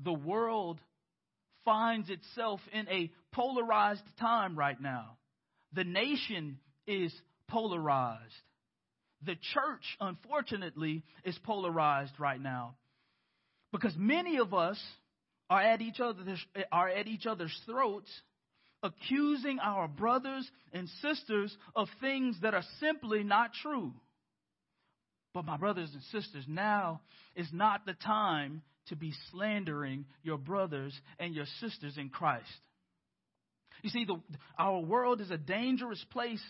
the 0.03 0.13
world 0.13 0.79
finds 1.63 2.09
itself 2.09 2.59
in 2.71 2.87
a 2.89 3.11
polarized 3.31 4.03
time 4.19 4.57
right 4.57 4.79
now. 4.79 5.17
The 5.73 5.83
nation 5.83 6.59
is 6.87 7.13
polarized. 7.47 8.21
The 9.23 9.35
church, 9.53 9.83
unfortunately, 9.99 11.03
is 11.23 11.37
polarized 11.43 12.13
right 12.19 12.39
now. 12.39 12.75
Because 13.71 13.95
many 13.97 14.37
of 14.37 14.53
us 14.53 14.79
are 15.49 15.61
at 15.61 15.81
each 15.81 15.99
other's, 15.99 16.43
are 16.71 16.89
at 16.89 17.07
each 17.07 17.25
other's 17.25 17.55
throats, 17.65 18.09
accusing 18.83 19.59
our 19.59 19.87
brothers 19.87 20.49
and 20.73 20.89
sisters 21.01 21.55
of 21.75 21.87
things 22.01 22.37
that 22.41 22.53
are 22.53 22.63
simply 22.79 23.23
not 23.23 23.51
true. 23.61 23.93
But 25.33 25.45
my 25.45 25.57
brothers 25.57 25.89
and 25.93 26.01
sisters, 26.03 26.45
now 26.47 27.01
is 27.35 27.47
not 27.51 27.85
the 27.85 27.93
time 27.93 28.61
to 28.87 28.95
be 28.95 29.13
slandering 29.31 30.05
your 30.23 30.37
brothers 30.37 30.93
and 31.19 31.33
your 31.33 31.45
sisters 31.59 31.97
in 31.97 32.09
Christ. 32.09 32.45
You 33.81 33.89
see, 33.89 34.05
the, 34.05 34.19
our 34.57 34.79
world 34.79 35.21
is 35.21 35.31
a 35.31 35.37
dangerous 35.37 36.03
place 36.11 36.41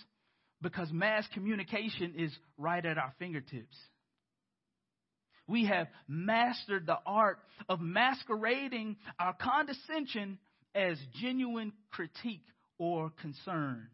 because 0.62 0.92
mass 0.92 1.26
communication 1.34 2.14
is 2.18 2.32
right 2.58 2.86
at 2.86 2.98
our 2.98 3.14
fingertips. 3.20 3.76
We 5.48 5.66
have 5.66 5.88
mastered 6.08 6.86
the 6.86 6.98
art 7.06 7.40
of 7.70 7.80
masquerading 7.80 8.98
our 9.20 9.34
condescension 9.34 10.40
as 10.74 10.98
genuine 11.22 11.72
critique 11.92 12.46
or 12.78 13.12
concern. 13.22 13.88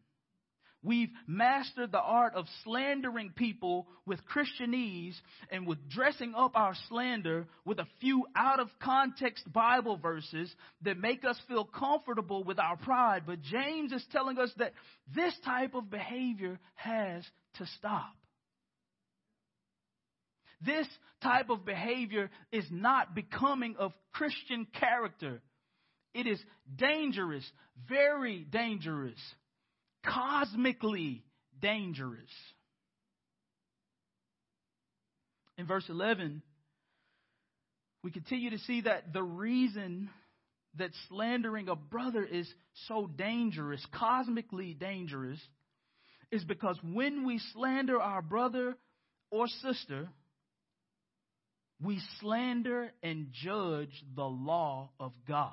We've 0.83 1.11
mastered 1.27 1.91
the 1.91 2.01
art 2.01 2.33
of 2.33 2.45
slandering 2.63 3.33
people 3.35 3.87
with 4.07 4.19
Christianese 4.25 5.13
and 5.51 5.67
with 5.67 5.77
dressing 5.89 6.33
up 6.35 6.53
our 6.55 6.73
slander 6.89 7.45
with 7.65 7.77
a 7.77 7.87
few 7.99 8.25
out 8.35 8.59
of 8.59 8.67
context 8.81 9.51
Bible 9.53 9.97
verses 9.97 10.51
that 10.81 10.97
make 10.97 11.23
us 11.23 11.39
feel 11.47 11.65
comfortable 11.65 12.43
with 12.43 12.57
our 12.57 12.77
pride. 12.77 13.23
But 13.27 13.43
James 13.43 13.91
is 13.91 14.03
telling 14.11 14.39
us 14.39 14.51
that 14.57 14.73
this 15.13 15.37
type 15.45 15.75
of 15.75 15.91
behavior 15.91 16.59
has 16.75 17.23
to 17.57 17.67
stop. 17.77 18.15
This 20.63 20.87
type 21.23 21.49
of 21.49 21.65
behavior 21.65 22.29
is 22.51 22.65
not 22.69 23.15
becoming 23.15 23.75
of 23.77 23.93
Christian 24.13 24.67
character. 24.79 25.41
It 26.13 26.27
is 26.27 26.39
dangerous, 26.75 27.49
very 27.87 28.45
dangerous, 28.49 29.19
cosmically 30.05 31.23
dangerous. 31.59 32.29
In 35.57 35.67
verse 35.67 35.85
11, 35.89 36.41
we 38.03 38.11
continue 38.11 38.49
to 38.49 38.57
see 38.59 38.81
that 38.81 39.13
the 39.13 39.23
reason 39.23 40.09
that 40.77 40.91
slandering 41.09 41.69
a 41.69 41.75
brother 41.75 42.23
is 42.23 42.51
so 42.87 43.07
dangerous, 43.07 43.85
cosmically 43.93 44.73
dangerous, 44.73 45.39
is 46.31 46.43
because 46.43 46.77
when 46.83 47.25
we 47.25 47.39
slander 47.53 47.99
our 48.01 48.21
brother 48.21 48.75
or 49.29 49.47
sister, 49.47 50.09
we 51.83 51.99
slander 52.19 52.91
and 53.01 53.27
judge 53.31 53.91
the 54.15 54.23
law 54.23 54.91
of 54.99 55.13
God. 55.27 55.51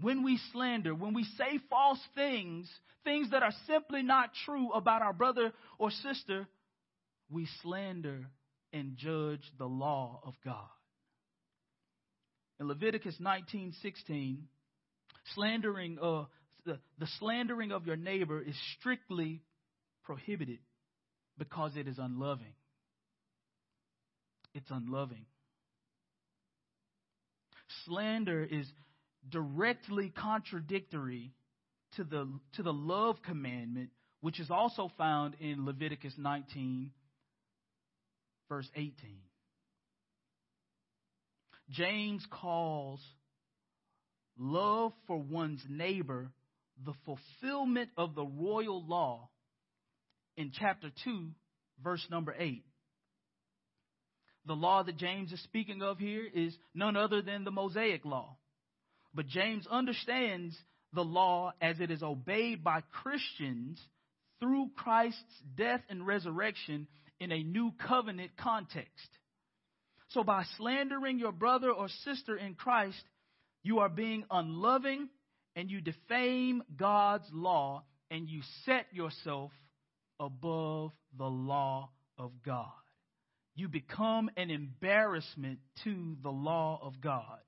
When 0.00 0.22
we 0.22 0.38
slander, 0.52 0.94
when 0.94 1.14
we 1.14 1.24
say 1.24 1.58
false 1.68 2.00
things, 2.14 2.70
things 3.04 3.30
that 3.30 3.42
are 3.42 3.52
simply 3.66 4.02
not 4.02 4.30
true 4.44 4.72
about 4.72 5.02
our 5.02 5.12
brother 5.12 5.52
or 5.78 5.90
sister, 5.90 6.46
we 7.30 7.46
slander 7.62 8.26
and 8.72 8.96
judge 8.96 9.42
the 9.58 9.66
law 9.66 10.20
of 10.24 10.34
God. 10.44 10.68
In 12.58 12.68
Leviticus 12.68 13.16
19:16, 13.20 14.38
slandering 15.34 15.98
uh, 16.00 16.24
the, 16.64 16.78
the 16.98 17.06
slandering 17.18 17.72
of 17.72 17.86
your 17.86 17.96
neighbor 17.96 18.40
is 18.40 18.56
strictly 18.78 19.42
prohibited 20.04 20.58
because 21.38 21.76
it 21.76 21.86
is 21.86 21.98
unloving 21.98 22.54
it's 24.56 24.70
unloving. 24.70 25.26
Slander 27.84 28.42
is 28.42 28.66
directly 29.28 30.10
contradictory 30.16 31.32
to 31.96 32.04
the, 32.04 32.28
to 32.54 32.62
the 32.62 32.72
love 32.72 33.16
commandment, 33.24 33.90
which 34.22 34.40
is 34.40 34.50
also 34.50 34.90
found 34.96 35.34
in 35.40 35.66
Leviticus 35.66 36.14
19, 36.16 36.90
verse 38.48 38.68
18. 38.74 38.94
James 41.70 42.24
calls 42.30 43.00
love 44.38 44.92
for 45.06 45.18
one's 45.18 45.62
neighbor 45.68 46.30
the 46.84 46.94
fulfillment 47.04 47.90
of 47.96 48.14
the 48.14 48.24
royal 48.24 48.84
law 48.86 49.28
in 50.36 50.52
chapter 50.58 50.90
2, 51.04 51.28
verse 51.82 52.04
number 52.10 52.34
8 52.38 52.62
the 54.46 54.54
law 54.54 54.82
that 54.82 54.96
James 54.96 55.32
is 55.32 55.42
speaking 55.42 55.82
of 55.82 55.98
here 55.98 56.24
is 56.32 56.56
none 56.74 56.96
other 56.96 57.20
than 57.20 57.44
the 57.44 57.50
Mosaic 57.50 58.04
law. 58.04 58.36
But 59.14 59.26
James 59.26 59.66
understands 59.70 60.56
the 60.92 61.04
law 61.04 61.52
as 61.60 61.80
it 61.80 61.90
is 61.90 62.02
obeyed 62.02 62.62
by 62.62 62.82
Christians 63.02 63.80
through 64.40 64.70
Christ's 64.76 65.42
death 65.56 65.80
and 65.88 66.06
resurrection 66.06 66.86
in 67.18 67.32
a 67.32 67.42
new 67.42 67.72
covenant 67.88 68.32
context. 68.36 69.08
So 70.08 70.22
by 70.22 70.44
slandering 70.56 71.18
your 71.18 71.32
brother 71.32 71.70
or 71.70 71.88
sister 72.04 72.36
in 72.36 72.54
Christ, 72.54 73.02
you 73.62 73.80
are 73.80 73.88
being 73.88 74.24
unloving 74.30 75.08
and 75.56 75.70
you 75.70 75.80
defame 75.80 76.62
God's 76.76 77.26
law 77.32 77.82
and 78.10 78.28
you 78.28 78.42
set 78.64 78.86
yourself 78.92 79.50
above 80.20 80.92
the 81.18 81.24
law 81.24 81.90
of 82.18 82.30
God 82.44 82.70
you 83.56 83.68
become 83.68 84.30
an 84.36 84.50
embarrassment 84.50 85.58
to 85.82 86.16
the 86.22 86.30
law 86.30 86.78
of 86.82 87.00
God. 87.00 87.38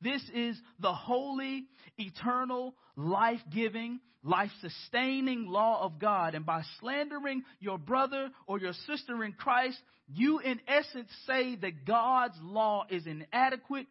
This 0.00 0.22
is 0.34 0.60
the 0.78 0.92
holy, 0.92 1.64
eternal, 1.96 2.74
life 2.96 3.40
giving, 3.52 4.00
life 4.22 4.50
sustaining 4.60 5.46
law 5.46 5.84
of 5.84 5.98
God. 5.98 6.34
And 6.34 6.44
by 6.44 6.62
slandering 6.80 7.44
your 7.60 7.78
brother 7.78 8.30
or 8.46 8.58
your 8.58 8.74
sister 8.86 9.24
in 9.24 9.32
Christ, 9.32 9.78
you 10.08 10.40
in 10.40 10.60
essence 10.68 11.08
say 11.26 11.56
that 11.56 11.86
God's 11.86 12.36
law 12.42 12.84
is 12.90 13.06
inadequate, 13.06 13.86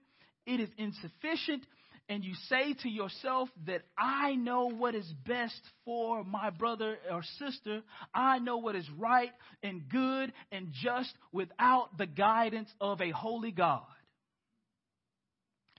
it 0.45 0.60
is 0.60 0.69
insufficient, 0.77 1.65
and 2.12 2.25
you 2.25 2.34
say 2.50 2.74
to 2.74 2.89
yourself 2.89 3.48
that 3.65 3.84
I 3.98 4.36
know 4.36 4.65
what 4.70 4.96
is 4.96 5.10
best 5.25 5.62
for 5.86 6.25
my 6.25 6.50
brother 6.50 6.98
or 7.10 7.24
sister, 7.39 7.84
I 8.13 8.38
know 8.39 8.58
what 8.58 8.75
is 8.75 8.86
right 9.00 9.32
and 9.63 9.88
good 9.88 10.34
and 10.51 10.74
just 10.74 11.13
without 11.32 11.98
the 11.98 12.08
guidance 12.08 12.70
of 12.82 13.00
a 13.00 13.12
holy 13.12 13.51
God. 13.51 13.86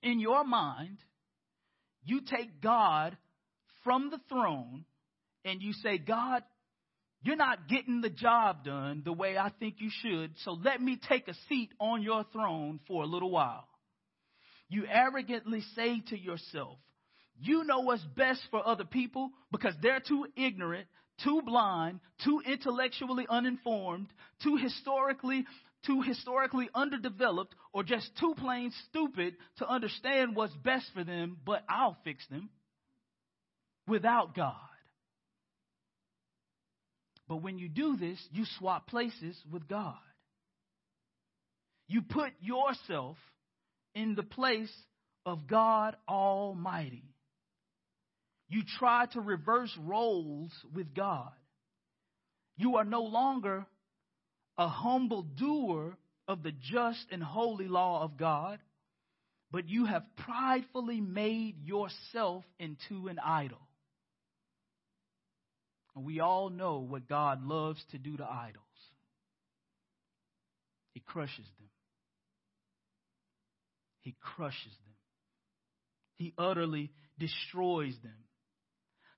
In 0.03 0.21
your 0.21 0.43
mind, 0.43 0.97
you 2.03 2.23
take 2.23 2.63
God 2.63 3.15
from 3.85 4.09
the 4.09 4.21
throne 4.31 4.87
and 5.45 5.61
you 5.61 5.75
say, 5.75 5.99
God, 5.99 6.43
you're 7.21 7.37
not 7.37 7.69
getting 7.69 8.01
the 8.01 8.09
job 8.09 8.65
done 8.65 9.03
the 9.05 9.13
way 9.13 9.37
I 9.37 9.51
think 9.61 9.75
you 9.81 9.91
should, 10.01 10.33
so 10.45 10.53
let 10.53 10.81
me 10.81 10.99
take 11.11 11.29
a 11.29 11.35
seat 11.51 11.73
on 11.79 12.03
your 12.03 12.25
throne 12.33 12.81
for 12.89 13.03
a 13.03 13.07
little 13.07 13.31
while. 13.31 13.69
You 14.73 14.87
arrogantly 14.91 15.61
say 15.77 16.01
to 16.09 16.19
yourself, 16.19 16.79
you 17.39 17.63
know 17.65 17.81
what's 17.81 18.03
best 18.17 18.41
for 18.51 18.67
other 18.67 18.87
people 18.87 19.29
because 19.51 19.75
they're 19.83 20.01
too 20.01 20.27
ignorant, 20.35 20.87
too 21.23 21.43
blind, 21.45 22.01
too 22.25 22.41
intellectually 22.47 23.27
uninformed, 23.29 24.07
too 24.43 24.57
historically 24.57 25.45
too 25.85 26.01
historically 26.01 26.71
underdeveloped 26.75 27.55
or 27.75 27.83
just 27.83 28.09
too 28.19 28.35
plain 28.39 28.73
stupid 28.89 29.35
to 29.59 29.69
understand 29.69 30.35
what's 30.35 30.55
best 30.65 30.87
for 30.95 31.05
them, 31.05 31.37
but 31.45 31.65
I'll 31.69 31.99
fix 32.03 32.27
them 32.29 32.49
without 33.87 34.35
God. 34.35 34.55
But 37.29 37.43
when 37.43 37.59
you 37.59 37.69
do 37.69 37.97
this, 37.97 38.19
you 38.31 38.45
swap 38.59 38.87
places 38.87 39.37
with 39.51 39.69
God. 39.69 39.99
You 41.89 42.03
put 42.03 42.33
yourself 42.41 43.19
in 43.95 44.15
the 44.15 44.23
place 44.23 44.73
of 45.25 45.47
God 45.47 45.97
Almighty. 46.09 47.05
You 48.49 48.63
try 48.79 49.07
to 49.13 49.21
reverse 49.21 49.77
roles 49.81 50.51
with 50.75 50.95
God. 50.95 51.33
You 52.57 52.77
are 52.77 52.85
no 52.85 53.03
longer 53.03 53.67
a 54.59 54.69
humble 54.69 55.23
doer 55.23 55.97
of 56.29 56.43
the 56.43 56.53
just 56.53 57.07
and 57.11 57.23
holy 57.23 57.67
law 57.67 58.03
of 58.03 58.17
God, 58.17 58.59
but 59.51 59.69
you 59.69 59.87
have 59.87 60.05
pridefully 60.17 61.01
made 61.01 61.65
yourself 61.65 62.45
into 62.59 63.09
an 63.09 63.19
idol. 63.19 63.59
And 65.95 66.05
we 66.05 66.21
all 66.21 66.49
know 66.49 66.79
what 66.79 67.09
God 67.09 67.43
loves 67.43 67.83
to 67.91 67.99
do 67.99 68.17
to 68.17 68.25
idols. 68.25 68.63
He 70.95 71.01
crushes 71.01 71.47
them. 71.59 71.69
He 74.03 74.15
crushes 74.21 74.73
them. 74.85 74.95
He 76.17 76.35
utterly 76.39 76.93
destroys 77.19 77.95
them. 78.03 78.13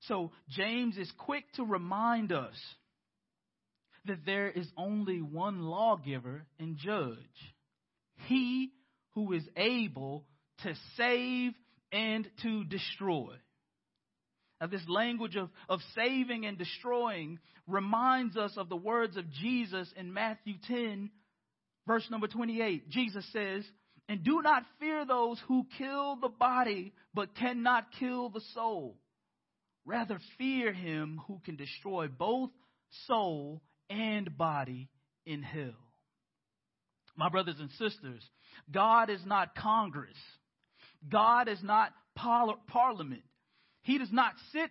So 0.07 0.31
James 0.49 0.97
is 0.97 1.11
quick 1.17 1.43
to 1.55 1.63
remind 1.63 2.31
us 2.31 2.55
that 4.05 4.25
there 4.25 4.49
is 4.49 4.67
only 4.77 5.21
one 5.21 5.63
lawgiver 5.63 6.45
and 6.59 6.77
judge. 6.77 7.17
He 8.27 8.71
who 9.15 9.33
is 9.33 9.43
able 9.57 10.25
to 10.63 10.73
save 10.95 11.53
and 11.91 12.29
to 12.43 12.63
destroy. 12.65 13.33
Now, 14.61 14.67
this 14.67 14.87
language 14.87 15.35
of, 15.35 15.49
of 15.67 15.79
saving 15.95 16.45
and 16.45 16.57
destroying 16.57 17.39
reminds 17.67 18.37
us 18.37 18.53
of 18.57 18.69
the 18.69 18.75
words 18.75 19.17
of 19.17 19.29
Jesus 19.31 19.91
in 19.97 20.13
Matthew 20.13 20.55
10, 20.67 21.09
verse 21.87 22.07
number 22.09 22.27
28. 22.27 22.89
Jesus 22.89 23.25
says, 23.33 23.65
And 24.07 24.23
do 24.23 24.41
not 24.41 24.63
fear 24.79 25.05
those 25.05 25.39
who 25.47 25.65
kill 25.77 26.17
the 26.17 26.29
body, 26.29 26.93
but 27.13 27.35
cannot 27.35 27.87
kill 27.99 28.29
the 28.29 28.41
soul. 28.53 28.97
Rather, 29.85 30.19
fear 30.37 30.73
him 30.73 31.21
who 31.27 31.39
can 31.43 31.55
destroy 31.55 32.07
both 32.07 32.51
soul 33.07 33.61
and 33.89 34.37
body 34.37 34.89
in 35.25 35.41
hell. 35.41 35.73
My 37.15 37.29
brothers 37.29 37.55
and 37.59 37.69
sisters, 37.71 38.23
God 38.71 39.09
is 39.09 39.21
not 39.25 39.55
Congress. 39.55 40.17
God 41.09 41.47
is 41.47 41.59
not 41.63 41.91
par- 42.15 42.57
Parliament. 42.67 43.23
He 43.83 43.97
does 43.97 44.11
not 44.11 44.33
sit 44.51 44.69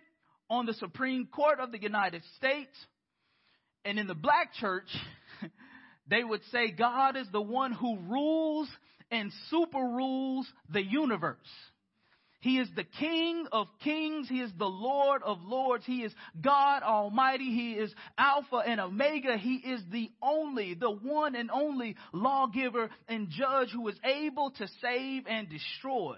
on 0.49 0.65
the 0.65 0.73
Supreme 0.73 1.27
Court 1.27 1.59
of 1.59 1.71
the 1.71 1.81
United 1.81 2.21
States. 2.37 2.75
And 3.83 3.97
in 3.99 4.07
the 4.07 4.15
black 4.15 4.53
church, 4.59 4.87
they 6.07 6.23
would 6.23 6.41
say 6.51 6.71
God 6.71 7.15
is 7.15 7.27
the 7.31 7.41
one 7.41 7.71
who 7.71 7.97
rules 7.99 8.67
and 9.15 9.31
super 9.49 9.79
rules 9.79 10.47
the 10.71 10.83
universe. 10.83 11.37
He 12.41 12.59
is 12.59 12.67
the 12.75 12.83
King 12.83 13.47
of 13.51 13.65
kings. 13.83 14.29
He 14.29 14.39
is 14.39 14.51
the 14.55 14.65
Lord 14.65 15.23
of 15.23 15.41
lords. 15.41 15.83
He 15.83 16.03
is 16.03 16.13
God 16.39 16.83
Almighty. 16.83 17.45
He 17.45 17.71
is 17.73 17.91
Alpha 18.19 18.57
and 18.57 18.79
Omega. 18.79 19.35
He 19.35 19.55
is 19.55 19.81
the 19.91 20.11
only, 20.21 20.75
the 20.75 20.91
one 20.91 21.35
and 21.35 21.49
only 21.49 21.95
lawgiver 22.13 22.91
and 23.07 23.29
judge 23.31 23.69
who 23.71 23.87
is 23.87 23.99
able 24.03 24.51
to 24.51 24.67
save 24.79 25.23
and 25.25 25.49
destroy. 25.49 26.17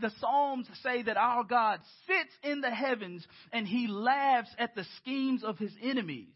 The 0.00 0.10
Psalms 0.18 0.66
say 0.82 1.02
that 1.02 1.16
our 1.16 1.44
God 1.44 1.78
sits 2.08 2.34
in 2.42 2.60
the 2.60 2.70
heavens 2.70 3.24
and 3.52 3.64
he 3.64 3.86
laughs 3.86 4.50
at 4.58 4.74
the 4.74 4.84
schemes 4.96 5.44
of 5.44 5.56
his 5.56 5.72
enemies. 5.80 6.34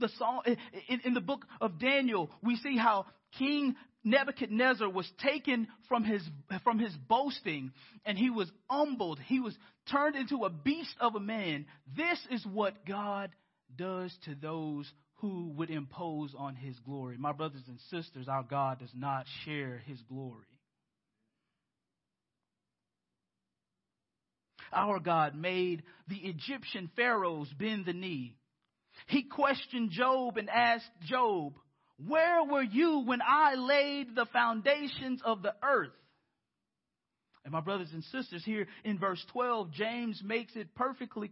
The 0.00 0.10
Psalm, 0.18 0.42
in, 0.88 1.00
in 1.04 1.14
the 1.14 1.22
book 1.22 1.46
of 1.62 1.78
Daniel, 1.78 2.28
we 2.42 2.56
see 2.56 2.76
how 2.76 3.06
King 3.38 3.76
Nebuchadnezzar 4.04 4.88
was 4.88 5.10
taken 5.22 5.66
from 5.88 6.04
his, 6.04 6.22
from 6.62 6.78
his 6.78 6.94
boasting 7.08 7.72
and 8.04 8.18
he 8.18 8.30
was 8.30 8.50
humbled. 8.68 9.18
He 9.18 9.40
was 9.40 9.56
turned 9.90 10.16
into 10.16 10.44
a 10.44 10.50
beast 10.50 10.94
of 11.00 11.14
a 11.14 11.20
man. 11.20 11.66
This 11.96 12.18
is 12.30 12.44
what 12.46 12.86
God 12.86 13.30
does 13.74 14.14
to 14.26 14.34
those 14.34 14.90
who 15.16 15.52
would 15.56 15.70
impose 15.70 16.34
on 16.36 16.54
his 16.54 16.78
glory. 16.80 17.16
My 17.16 17.32
brothers 17.32 17.62
and 17.66 17.78
sisters, 17.90 18.28
our 18.28 18.42
God 18.42 18.80
does 18.80 18.92
not 18.94 19.24
share 19.44 19.80
his 19.86 20.00
glory. 20.02 20.44
Our 24.72 24.98
God 24.98 25.34
made 25.34 25.84
the 26.08 26.16
Egyptian 26.16 26.90
pharaohs 26.96 27.48
bend 27.58 27.86
the 27.86 27.92
knee. 27.92 28.36
He 29.06 29.22
questioned 29.22 29.90
Job 29.92 30.36
and 30.36 30.50
asked 30.50 30.90
Job, 31.06 31.54
where 31.98 32.44
were 32.44 32.62
you 32.62 33.04
when 33.06 33.20
I 33.22 33.54
laid 33.54 34.14
the 34.14 34.26
foundations 34.32 35.20
of 35.24 35.42
the 35.42 35.54
earth? 35.62 35.92
And 37.44 37.52
my 37.52 37.60
brothers 37.60 37.90
and 37.92 38.02
sisters, 38.04 38.42
here 38.44 38.66
in 38.84 38.98
verse 38.98 39.22
12, 39.32 39.70
James 39.72 40.20
makes 40.24 40.56
it 40.56 40.74
perfectly, 40.74 41.30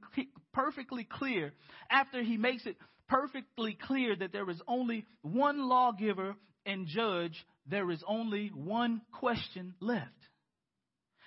perfectly 0.53 1.05
clear. 1.11 1.53
After 1.90 2.22
he 2.22 2.37
makes 2.37 2.66
it 2.66 2.77
perfectly 3.09 3.77
clear 3.87 4.14
that 4.16 4.33
there 4.33 4.48
is 4.51 4.61
only 4.68 5.07
one 5.22 5.68
lawgiver 5.68 6.35
and 6.66 6.87
judge, 6.87 7.35
there 7.66 7.90
is 7.90 8.03
only 8.07 8.48
one 8.55 9.01
question 9.12 9.75
left. 9.81 10.11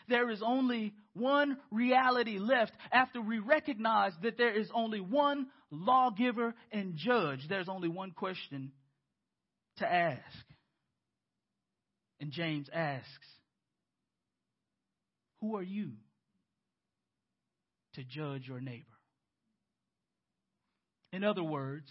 There 0.07 0.29
is 0.29 0.41
only 0.45 0.93
one 1.13 1.57
reality 1.71 2.37
left 2.37 2.73
after 2.91 3.19
we 3.19 3.39
recognize 3.39 4.13
that 4.21 4.37
there 4.37 4.55
is 4.55 4.69
only 4.71 5.01
one 5.01 5.47
lawgiver 5.71 6.53
and 6.71 6.95
judge. 6.95 7.39
There's 7.49 7.69
only 7.69 7.89
one 7.89 8.11
question 8.11 8.71
to 9.77 9.91
ask. 9.91 10.45
And 12.19 12.31
James 12.31 12.69
asks, 12.73 13.07
Who 15.41 15.55
are 15.57 15.63
you 15.63 15.91
to 17.93 18.03
judge 18.03 18.47
your 18.47 18.61
neighbor? 18.61 18.85
In 21.11 21.23
other 21.23 21.43
words, 21.43 21.89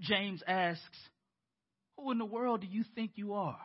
James 0.00 0.42
asks, 0.46 0.98
Who 1.96 2.10
in 2.10 2.18
the 2.18 2.24
world 2.24 2.62
do 2.62 2.66
you 2.66 2.84
think 2.94 3.12
you 3.14 3.34
are? 3.34 3.60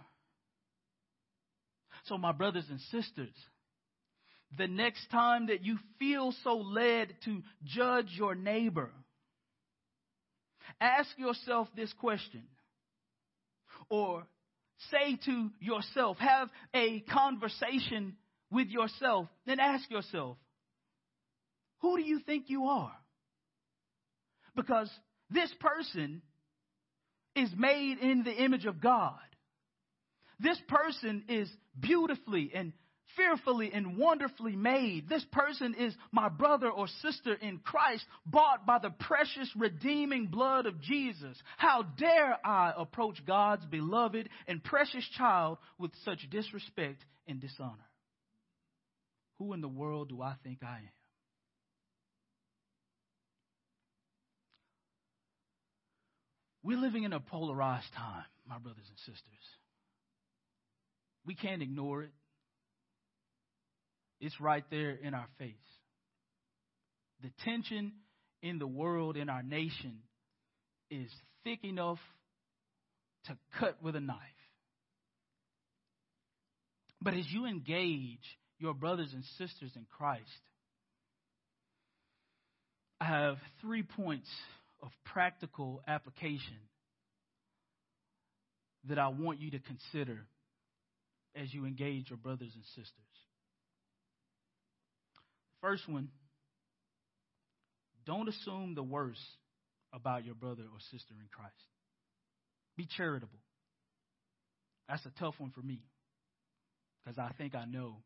So, 2.05 2.17
my 2.17 2.31
brothers 2.31 2.65
and 2.69 2.79
sisters, 2.91 3.33
the 4.57 4.67
next 4.67 5.07
time 5.11 5.47
that 5.47 5.63
you 5.63 5.77
feel 5.99 6.33
so 6.43 6.57
led 6.57 7.13
to 7.25 7.41
judge 7.63 8.07
your 8.15 8.35
neighbor, 8.35 8.89
ask 10.79 11.09
yourself 11.17 11.67
this 11.75 11.93
question 11.93 12.43
or 13.91 14.25
say 14.89 15.19
to 15.25 15.51
yourself, 15.59 16.17
have 16.17 16.49
a 16.73 17.01
conversation 17.01 18.15
with 18.49 18.69
yourself, 18.69 19.27
and 19.45 19.59
ask 19.59 19.89
yourself, 19.91 20.37
who 21.81 21.97
do 21.97 22.03
you 22.03 22.19
think 22.19 22.45
you 22.47 22.65
are? 22.65 22.95
Because 24.55 24.89
this 25.29 25.53
person 25.59 26.21
is 27.35 27.49
made 27.57 27.97
in 27.99 28.23
the 28.23 28.43
image 28.43 28.65
of 28.65 28.81
God. 28.81 29.19
This 30.39 30.59
person 30.67 31.25
is 31.29 31.49
beautifully 31.79 32.51
and 32.53 32.73
fearfully 33.15 33.71
and 33.73 33.97
wonderfully 33.97 34.55
made. 34.55 35.09
This 35.09 35.25
person 35.31 35.75
is 35.77 35.95
my 36.11 36.29
brother 36.29 36.69
or 36.69 36.87
sister 37.01 37.33
in 37.33 37.59
Christ, 37.59 38.05
bought 38.25 38.65
by 38.65 38.79
the 38.79 38.89
precious 38.89 39.49
redeeming 39.55 40.27
blood 40.27 40.65
of 40.65 40.81
Jesus. 40.81 41.37
How 41.57 41.83
dare 41.83 42.37
I 42.45 42.73
approach 42.75 43.25
God's 43.25 43.65
beloved 43.65 44.29
and 44.47 44.63
precious 44.63 45.07
child 45.17 45.57
with 45.77 45.91
such 46.03 46.29
disrespect 46.29 47.03
and 47.27 47.39
dishonor? 47.39 47.87
Who 49.39 49.53
in 49.53 49.61
the 49.61 49.67
world 49.67 50.09
do 50.09 50.21
I 50.21 50.35
think 50.43 50.59
I 50.63 50.77
am? 50.77 50.89
We're 56.63 56.77
living 56.77 57.03
in 57.03 57.13
a 57.13 57.19
polarized 57.19 57.91
time, 57.95 58.25
my 58.47 58.59
brothers 58.59 58.85
and 58.87 58.97
sisters. 58.99 59.23
We 61.25 61.33
can't 61.33 61.61
ignore 61.61 62.03
it. 62.03 62.11
It's 64.21 64.39
right 64.39 64.63
there 64.69 64.91
in 64.91 65.15
our 65.15 65.27
face. 65.39 65.55
The 67.23 67.31
tension 67.43 67.91
in 68.43 68.59
the 68.59 68.67
world, 68.67 69.17
in 69.17 69.29
our 69.29 69.41
nation, 69.41 69.97
is 70.91 71.09
thick 71.43 71.63
enough 71.63 71.99
to 73.25 73.37
cut 73.59 73.81
with 73.81 73.95
a 73.95 73.99
knife. 73.99 74.17
But 77.01 77.15
as 77.15 77.25
you 77.29 77.47
engage 77.47 78.19
your 78.59 78.75
brothers 78.75 79.09
and 79.11 79.23
sisters 79.39 79.71
in 79.75 79.87
Christ, 79.97 80.21
I 82.99 83.05
have 83.05 83.37
three 83.61 83.81
points 83.81 84.29
of 84.83 84.89
practical 85.05 85.81
application 85.87 86.59
that 88.87 88.99
I 88.99 89.07
want 89.07 89.41
you 89.41 89.49
to 89.51 89.59
consider 89.59 90.19
as 91.35 91.51
you 91.51 91.65
engage 91.65 92.09
your 92.11 92.17
brothers 92.17 92.51
and 92.53 92.63
sisters. 92.65 92.91
First 95.61 95.87
one, 95.87 96.09
don't 98.05 98.27
assume 98.27 98.73
the 98.75 98.83
worst 98.83 99.19
about 99.93 100.25
your 100.25 100.35
brother 100.35 100.63
or 100.63 100.79
sister 100.91 101.13
in 101.19 101.27
Christ. 101.31 101.53
Be 102.77 102.87
charitable. 102.97 103.39
That's 104.89 105.05
a 105.05 105.11
tough 105.19 105.35
one 105.37 105.51
for 105.51 105.61
me 105.61 105.81
because 107.03 107.17
I 107.17 107.31
think 107.37 107.55
I 107.55 107.65
know 107.65 107.97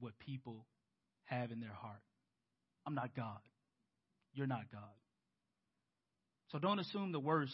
what 0.00 0.12
people 0.18 0.66
have 1.24 1.50
in 1.50 1.60
their 1.60 1.72
heart. 1.72 2.00
I'm 2.86 2.94
not 2.94 3.14
God. 3.14 3.40
You're 4.32 4.46
not 4.46 4.70
God. 4.72 4.82
So 6.52 6.58
don't 6.58 6.78
assume 6.78 7.12
the 7.12 7.20
worst 7.20 7.52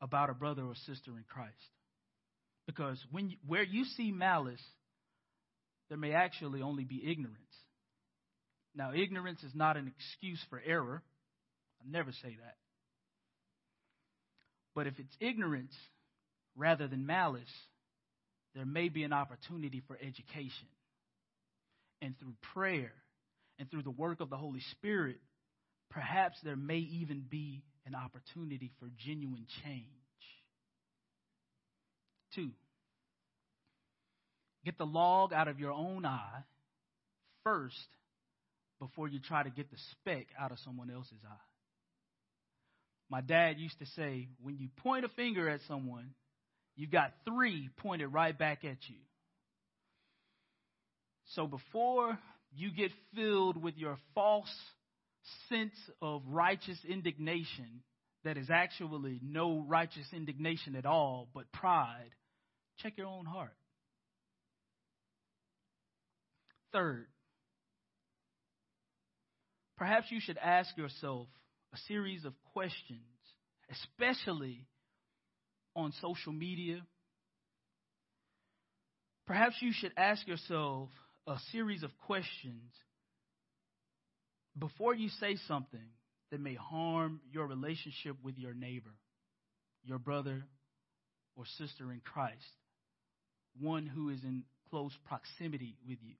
about 0.00 0.30
a 0.30 0.34
brother 0.34 0.62
or 0.62 0.74
sister 0.86 1.10
in 1.12 1.24
Christ. 1.28 1.54
Because 2.66 2.98
when 3.10 3.30
you, 3.30 3.36
where 3.46 3.64
you 3.64 3.84
see 3.96 4.12
malice, 4.12 4.62
there 5.88 5.98
may 5.98 6.12
actually 6.12 6.62
only 6.62 6.84
be 6.84 7.02
ignorance. 7.04 7.38
Now, 8.74 8.92
ignorance 8.94 9.42
is 9.42 9.54
not 9.54 9.76
an 9.76 9.92
excuse 9.94 10.42
for 10.48 10.60
error. 10.64 11.02
I 11.80 11.90
never 11.90 12.12
say 12.12 12.36
that. 12.42 12.56
But 14.74 14.86
if 14.86 14.98
it's 14.98 15.14
ignorance 15.20 15.74
rather 16.56 16.88
than 16.88 17.04
malice, 17.04 17.42
there 18.54 18.64
may 18.64 18.88
be 18.88 19.02
an 19.02 19.12
opportunity 19.12 19.82
for 19.86 19.96
education. 19.96 20.68
And 22.00 22.18
through 22.18 22.34
prayer 22.54 22.92
and 23.58 23.70
through 23.70 23.82
the 23.82 23.90
work 23.90 24.20
of 24.20 24.30
the 24.30 24.36
Holy 24.36 24.60
Spirit, 24.72 25.18
perhaps 25.90 26.38
there 26.42 26.56
may 26.56 26.78
even 26.78 27.24
be 27.28 27.62
an 27.86 27.94
opportunity 27.94 28.70
for 28.80 28.88
genuine 29.04 29.46
change. 29.64 29.86
Two, 32.34 32.50
get 34.64 34.78
the 34.78 34.86
log 34.86 35.32
out 35.32 35.48
of 35.48 35.60
your 35.60 35.72
own 35.72 36.06
eye 36.06 36.44
first 37.44 37.76
before 38.82 39.06
you 39.06 39.20
try 39.20 39.44
to 39.44 39.50
get 39.50 39.70
the 39.70 39.76
speck 39.92 40.26
out 40.36 40.50
of 40.50 40.58
someone 40.64 40.90
else's 40.90 41.20
eye. 41.24 41.48
My 43.08 43.20
dad 43.20 43.60
used 43.60 43.78
to 43.78 43.86
say, 43.94 44.26
when 44.42 44.58
you 44.58 44.70
point 44.82 45.04
a 45.04 45.08
finger 45.10 45.48
at 45.48 45.60
someone, 45.68 46.14
you've 46.74 46.90
got 46.90 47.12
three 47.24 47.70
pointed 47.76 48.08
right 48.08 48.36
back 48.36 48.64
at 48.64 48.78
you. 48.88 48.96
So 51.34 51.46
before 51.46 52.18
you 52.56 52.72
get 52.72 52.90
filled 53.14 53.62
with 53.62 53.76
your 53.76 53.98
false 54.16 54.52
sense 55.48 55.76
of 56.00 56.22
righteous 56.26 56.78
indignation 56.88 57.82
that 58.24 58.36
is 58.36 58.50
actually 58.50 59.20
no 59.22 59.64
righteous 59.64 60.06
indignation 60.12 60.74
at 60.74 60.86
all, 60.86 61.28
but 61.32 61.52
pride, 61.52 62.10
check 62.78 62.94
your 62.96 63.06
own 63.06 63.26
heart. 63.26 63.54
Third, 66.72 67.06
perhaps 69.82 70.12
you 70.12 70.20
should 70.20 70.38
ask 70.38 70.76
yourself 70.76 71.26
a 71.74 71.76
series 71.88 72.24
of 72.24 72.32
questions, 72.52 73.00
especially 73.68 74.64
on 75.74 75.92
social 76.00 76.32
media. 76.32 76.80
Perhaps 79.26 79.56
you 79.60 79.72
should 79.72 79.90
ask 79.96 80.24
yourself 80.28 80.88
a 81.26 81.34
series 81.50 81.82
of 81.82 81.90
questions 82.06 82.70
before 84.56 84.94
you 84.94 85.08
say 85.18 85.36
something 85.48 85.88
that 86.30 86.38
may 86.38 86.54
harm 86.54 87.20
your 87.32 87.48
relationship 87.48 88.14
with 88.22 88.38
your 88.38 88.54
neighbor, 88.54 88.94
your 89.82 89.98
brother 89.98 90.44
or 91.34 91.44
sister 91.58 91.90
in 91.90 92.00
Christ, 92.04 92.36
one 93.60 93.88
who 93.88 94.10
is 94.10 94.22
in 94.22 94.44
close 94.70 94.92
proximity 95.08 95.74
with 95.88 95.98
you. 96.02 96.14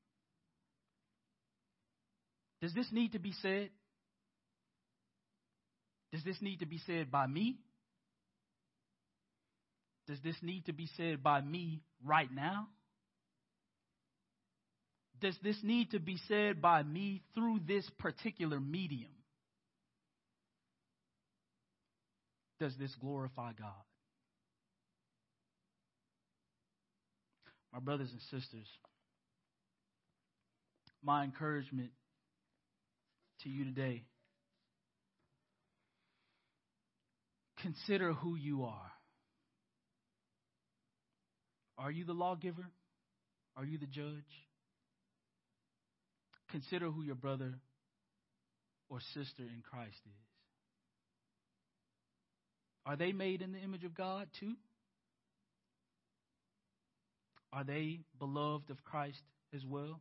Does 2.62 2.72
this 2.72 2.86
need 2.92 3.12
to 3.12 3.18
be 3.18 3.32
said? 3.42 3.70
Does 6.12 6.22
this 6.22 6.40
need 6.40 6.60
to 6.60 6.66
be 6.66 6.78
said 6.86 7.10
by 7.10 7.26
me? 7.26 7.58
Does 10.06 10.18
this 10.22 10.36
need 10.42 10.66
to 10.66 10.72
be 10.72 10.88
said 10.96 11.24
by 11.24 11.40
me 11.40 11.82
right 12.04 12.32
now? 12.32 12.68
Does 15.20 15.36
this 15.42 15.56
need 15.62 15.90
to 15.90 15.98
be 15.98 16.18
said 16.28 16.62
by 16.62 16.82
me 16.84 17.22
through 17.34 17.60
this 17.66 17.88
particular 17.98 18.60
medium? 18.60 19.10
Does 22.60 22.76
this 22.78 22.94
glorify 23.00 23.52
God? 23.58 23.72
My 27.72 27.80
brothers 27.80 28.10
and 28.12 28.20
sisters, 28.40 28.66
my 31.02 31.24
encouragement 31.24 31.90
to 33.42 33.48
you 33.48 33.64
today 33.64 34.04
consider 37.62 38.12
who 38.12 38.36
you 38.36 38.64
are. 38.64 38.92
Are 41.78 41.90
you 41.90 42.04
the 42.04 42.12
lawgiver? 42.12 42.66
Are 43.56 43.64
you 43.64 43.78
the 43.78 43.86
judge? 43.86 44.24
Consider 46.50 46.90
who 46.90 47.02
your 47.02 47.14
brother 47.14 47.54
or 48.90 48.98
sister 49.14 49.42
in 49.42 49.62
Christ 49.70 50.00
is. 50.04 50.22
Are 52.84 52.96
they 52.96 53.12
made 53.12 53.42
in 53.42 53.52
the 53.52 53.58
image 53.58 53.84
of 53.84 53.94
God 53.94 54.26
too? 54.38 54.54
Are 57.52 57.64
they 57.64 58.00
beloved 58.18 58.70
of 58.70 58.82
Christ 58.82 59.22
as 59.54 59.64
well? 59.64 60.00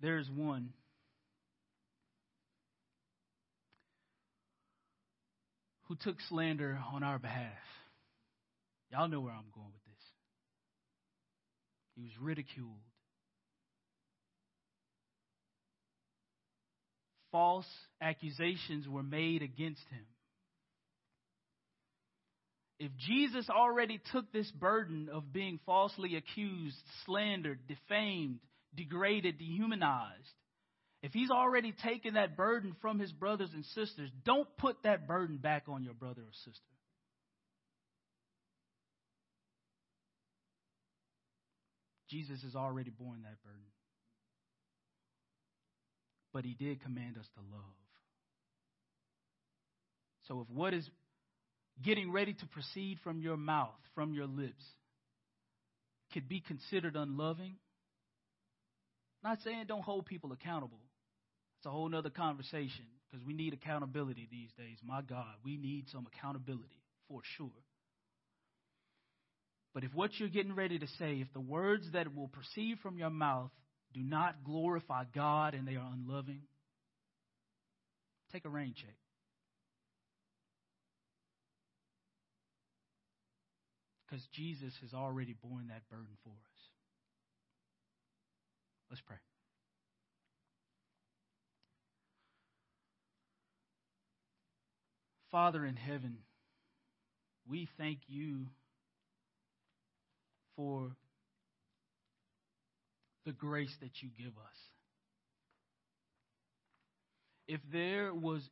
There 0.00 0.18
is 0.18 0.30
one 0.30 0.70
who 5.88 5.96
took 5.96 6.16
slander 6.28 6.78
on 6.92 7.02
our 7.02 7.18
behalf. 7.18 7.52
Y'all 8.92 9.08
know 9.08 9.20
where 9.20 9.32
I'm 9.32 9.50
going 9.54 9.72
with 9.72 9.84
this. 9.86 10.04
He 11.96 12.02
was 12.02 12.12
ridiculed. 12.20 12.80
False 17.32 17.66
accusations 18.00 18.88
were 18.88 19.02
made 19.02 19.42
against 19.42 19.82
him. 19.90 20.06
If 22.78 22.92
Jesus 22.96 23.50
already 23.50 24.00
took 24.12 24.32
this 24.32 24.50
burden 24.52 25.08
of 25.12 25.32
being 25.32 25.58
falsely 25.66 26.14
accused, 26.14 26.76
slandered, 27.04 27.58
defamed, 27.66 28.38
degraded, 28.78 29.38
dehumanized, 29.38 30.32
if 31.02 31.12
he's 31.12 31.30
already 31.30 31.74
taken 31.84 32.14
that 32.14 32.36
burden 32.36 32.74
from 32.80 32.98
his 32.98 33.12
brothers 33.12 33.50
and 33.52 33.64
sisters, 33.66 34.10
don't 34.24 34.48
put 34.56 34.76
that 34.84 35.06
burden 35.06 35.36
back 35.36 35.64
on 35.68 35.82
your 35.82 35.94
brother 35.94 36.22
or 36.22 36.32
sister. 36.44 36.62
Jesus 42.08 42.42
has 42.42 42.56
already 42.56 42.90
borne 42.90 43.22
that 43.22 43.42
burden. 43.44 43.60
But 46.32 46.44
he 46.44 46.54
did 46.54 46.82
command 46.82 47.16
us 47.18 47.26
to 47.34 47.40
love. 47.52 47.64
So 50.26 50.40
if 50.40 50.48
what 50.54 50.72
is 50.72 50.88
getting 51.82 52.10
ready 52.10 52.34
to 52.34 52.46
proceed 52.46 52.98
from 53.04 53.20
your 53.20 53.36
mouth, 53.36 53.74
from 53.94 54.14
your 54.14 54.26
lips, 54.26 54.64
could 56.12 56.28
be 56.28 56.40
considered 56.40 56.96
unloving, 56.96 57.56
not 59.28 59.38
saying 59.42 59.64
don't 59.68 59.82
hold 59.82 60.06
people 60.06 60.32
accountable. 60.32 60.80
It's 61.58 61.66
a 61.66 61.70
whole 61.70 61.94
other 61.94 62.10
conversation 62.10 62.86
because 63.10 63.24
we 63.26 63.34
need 63.34 63.52
accountability 63.52 64.26
these 64.30 64.50
days. 64.56 64.78
My 64.82 65.02
God, 65.02 65.34
we 65.44 65.56
need 65.58 65.86
some 65.92 66.06
accountability 66.06 66.82
for 67.08 67.20
sure. 67.36 67.50
But 69.74 69.84
if 69.84 69.94
what 69.94 70.10
you're 70.18 70.30
getting 70.30 70.54
ready 70.54 70.78
to 70.78 70.86
say, 70.98 71.16
if 71.20 71.30
the 71.34 71.40
words 71.40 71.84
that 71.92 72.14
will 72.14 72.28
proceed 72.28 72.78
from 72.82 72.96
your 72.96 73.10
mouth 73.10 73.50
do 73.92 74.00
not 74.00 74.44
glorify 74.44 75.04
God 75.14 75.54
and 75.54 75.68
they 75.68 75.76
are 75.76 75.90
unloving, 75.92 76.40
take 78.32 78.46
a 78.46 78.48
rain 78.48 78.72
check. 78.74 78.94
Because 84.06 84.24
Jesus 84.32 84.72
has 84.80 84.94
already 84.94 85.34
borne 85.42 85.68
that 85.68 85.86
burden 85.90 86.16
for 86.24 86.30
us. 86.30 86.47
Let's 88.90 89.02
pray. 89.02 89.16
Father 95.30 95.64
in 95.66 95.76
heaven, 95.76 96.18
we 97.46 97.68
thank 97.76 97.98
you 98.08 98.46
for 100.56 100.90
the 103.26 103.32
grace 103.32 103.74
that 103.80 103.90
you 104.00 104.08
give 104.16 104.32
us. 104.32 104.58
If 107.46 107.60
there 107.70 108.14
was 108.14 108.42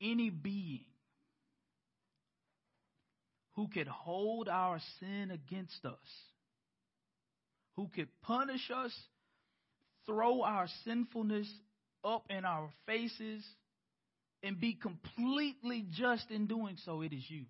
any 0.00 0.30
being 0.30 0.84
who 3.54 3.68
could 3.68 3.88
hold 3.88 4.48
our 4.48 4.80
sin 4.98 5.30
against 5.30 5.84
us, 5.84 5.98
who 7.76 7.88
could 7.94 8.08
punish 8.22 8.70
us, 8.74 8.92
throw 10.06 10.42
our 10.42 10.66
sinfulness 10.84 11.50
up 12.04 12.24
in 12.30 12.44
our 12.44 12.70
faces, 12.86 13.44
and 14.42 14.58
be 14.58 14.74
completely 14.74 15.86
just 15.90 16.30
in 16.30 16.46
doing 16.46 16.76
so, 16.84 17.02
it 17.02 17.12
is 17.12 17.22
you. 17.28 17.44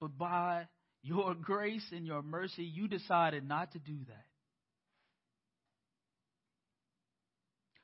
But 0.00 0.16
by 0.16 0.66
your 1.02 1.34
grace 1.42 1.84
and 1.92 2.06
your 2.06 2.22
mercy, 2.22 2.64
you 2.64 2.88
decided 2.88 3.46
not 3.46 3.72
to 3.72 3.78
do 3.78 3.96
that. 4.08 4.24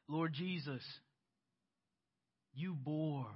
Lord 0.09 0.33
Jesus, 0.33 0.83
you 2.52 2.74
bore 2.74 3.28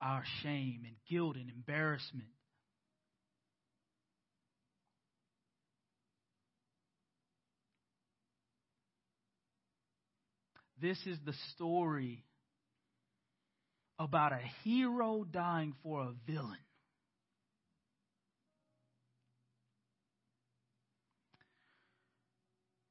our 0.00 0.22
shame 0.42 0.82
and 0.84 0.94
guilt 1.10 1.36
and 1.36 1.50
embarrassment. 1.50 2.28
This 10.84 10.98
is 11.06 11.16
the 11.24 11.32
story 11.54 12.22
about 13.98 14.32
a 14.32 14.40
hero 14.64 15.24
dying 15.24 15.72
for 15.82 16.02
a 16.02 16.12
villain. 16.30 16.58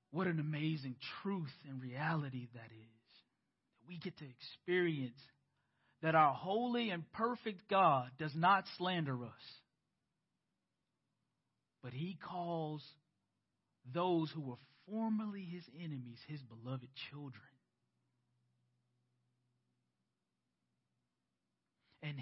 What 0.09 0.25
an 0.25 0.39
amazing 0.39 0.95
truth 1.21 1.53
and 1.69 1.79
reality 1.79 2.47
that 2.55 2.71
is. 2.71 3.21
We 3.87 3.99
get 3.99 4.17
to 4.17 4.25
experience 4.25 5.19
that 6.01 6.15
our 6.15 6.33
holy 6.33 6.89
and 6.89 7.03
perfect 7.11 7.69
God 7.69 8.09
does 8.17 8.33
not 8.33 8.63
slander 8.79 9.23
us, 9.23 9.43
but 11.83 11.93
he 11.93 12.17
calls 12.27 12.81
those 13.93 14.31
who 14.33 14.41
were 14.41 14.57
formerly 14.89 15.43
his 15.43 15.63
enemies 15.79 16.17
his 16.27 16.41
beloved 16.41 16.89
children. 17.11 17.52
And 22.03 22.17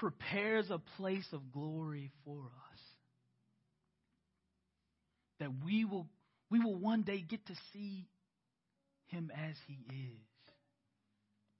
prepares 0.00 0.70
a 0.70 0.80
place 0.96 1.26
of 1.32 1.52
glory 1.52 2.10
for 2.24 2.38
us 2.40 2.80
that 5.40 5.50
we 5.64 5.84
will, 5.84 6.06
we 6.50 6.58
will 6.60 6.76
one 6.76 7.02
day 7.02 7.24
get 7.26 7.44
to 7.46 7.54
see 7.72 8.06
him 9.08 9.30
as 9.34 9.56
he 9.66 9.74
is. 9.74 10.20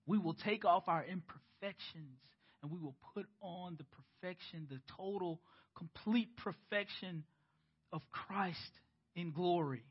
We 0.06 0.18
will 0.18 0.34
take 0.34 0.64
off 0.64 0.84
our 0.88 1.04
imperfections 1.04 2.18
and 2.62 2.70
we 2.70 2.78
will 2.78 2.96
put 3.14 3.26
on 3.40 3.76
the 3.78 3.84
perfection, 3.84 4.66
the 4.70 4.80
total, 4.96 5.40
complete 5.76 6.36
perfection 6.36 7.24
of 7.92 8.02
Christ 8.10 8.58
in 9.16 9.32
glory. 9.32 9.84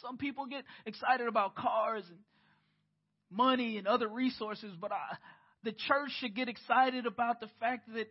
Some 0.00 0.16
people 0.16 0.46
get 0.46 0.64
excited 0.86 1.26
about 1.26 1.56
cars 1.56 2.04
and 2.08 2.18
money 3.30 3.78
and 3.78 3.86
other 3.86 4.08
resources, 4.08 4.72
but 4.80 4.92
I, 4.92 5.16
the 5.64 5.72
church 5.72 6.10
should 6.20 6.34
get 6.34 6.48
excited 6.48 7.06
about 7.06 7.40
the 7.40 7.48
fact 7.60 7.92
that 7.94 8.10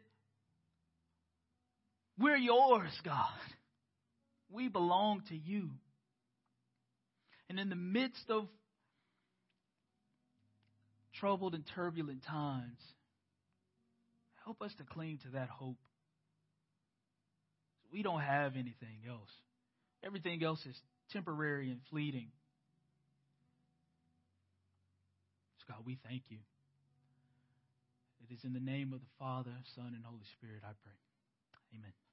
we're 2.20 2.38
yours, 2.38 2.92
God. 3.04 3.30
We 4.50 4.70
belong 4.70 5.24
to 5.30 5.36
you. 5.36 5.70
And 7.50 7.60
in 7.60 7.70
the 7.70 7.76
midst 7.76 8.30
of 8.30 8.48
troubled 11.20 11.54
and 11.54 11.64
turbulent 11.76 12.24
times, 12.24 12.80
help 14.46 14.62
us 14.62 14.72
to 14.78 14.84
cling 14.84 15.20
to 15.24 15.30
that 15.34 15.50
hope. 15.50 15.78
We 17.92 18.04
don't 18.04 18.22
have 18.22 18.54
anything 18.56 19.00
else. 19.08 19.30
Everything 20.04 20.44
else 20.44 20.60
is 20.66 20.76
temporary 21.12 21.70
and 21.70 21.80
fleeting. 21.90 22.28
So, 25.57 25.57
God, 25.68 25.80
we 25.86 25.98
thank 26.08 26.24
you. 26.30 26.38
It 28.24 28.34
is 28.34 28.44
in 28.44 28.54
the 28.54 28.60
name 28.60 28.94
of 28.94 29.00
the 29.00 29.12
Father, 29.20 29.52
Son, 29.76 29.94
and 29.96 30.04
Holy 30.04 30.26
Spirit 30.26 30.64
I 30.64 30.74
pray. 30.84 30.98
Amen. 31.76 32.07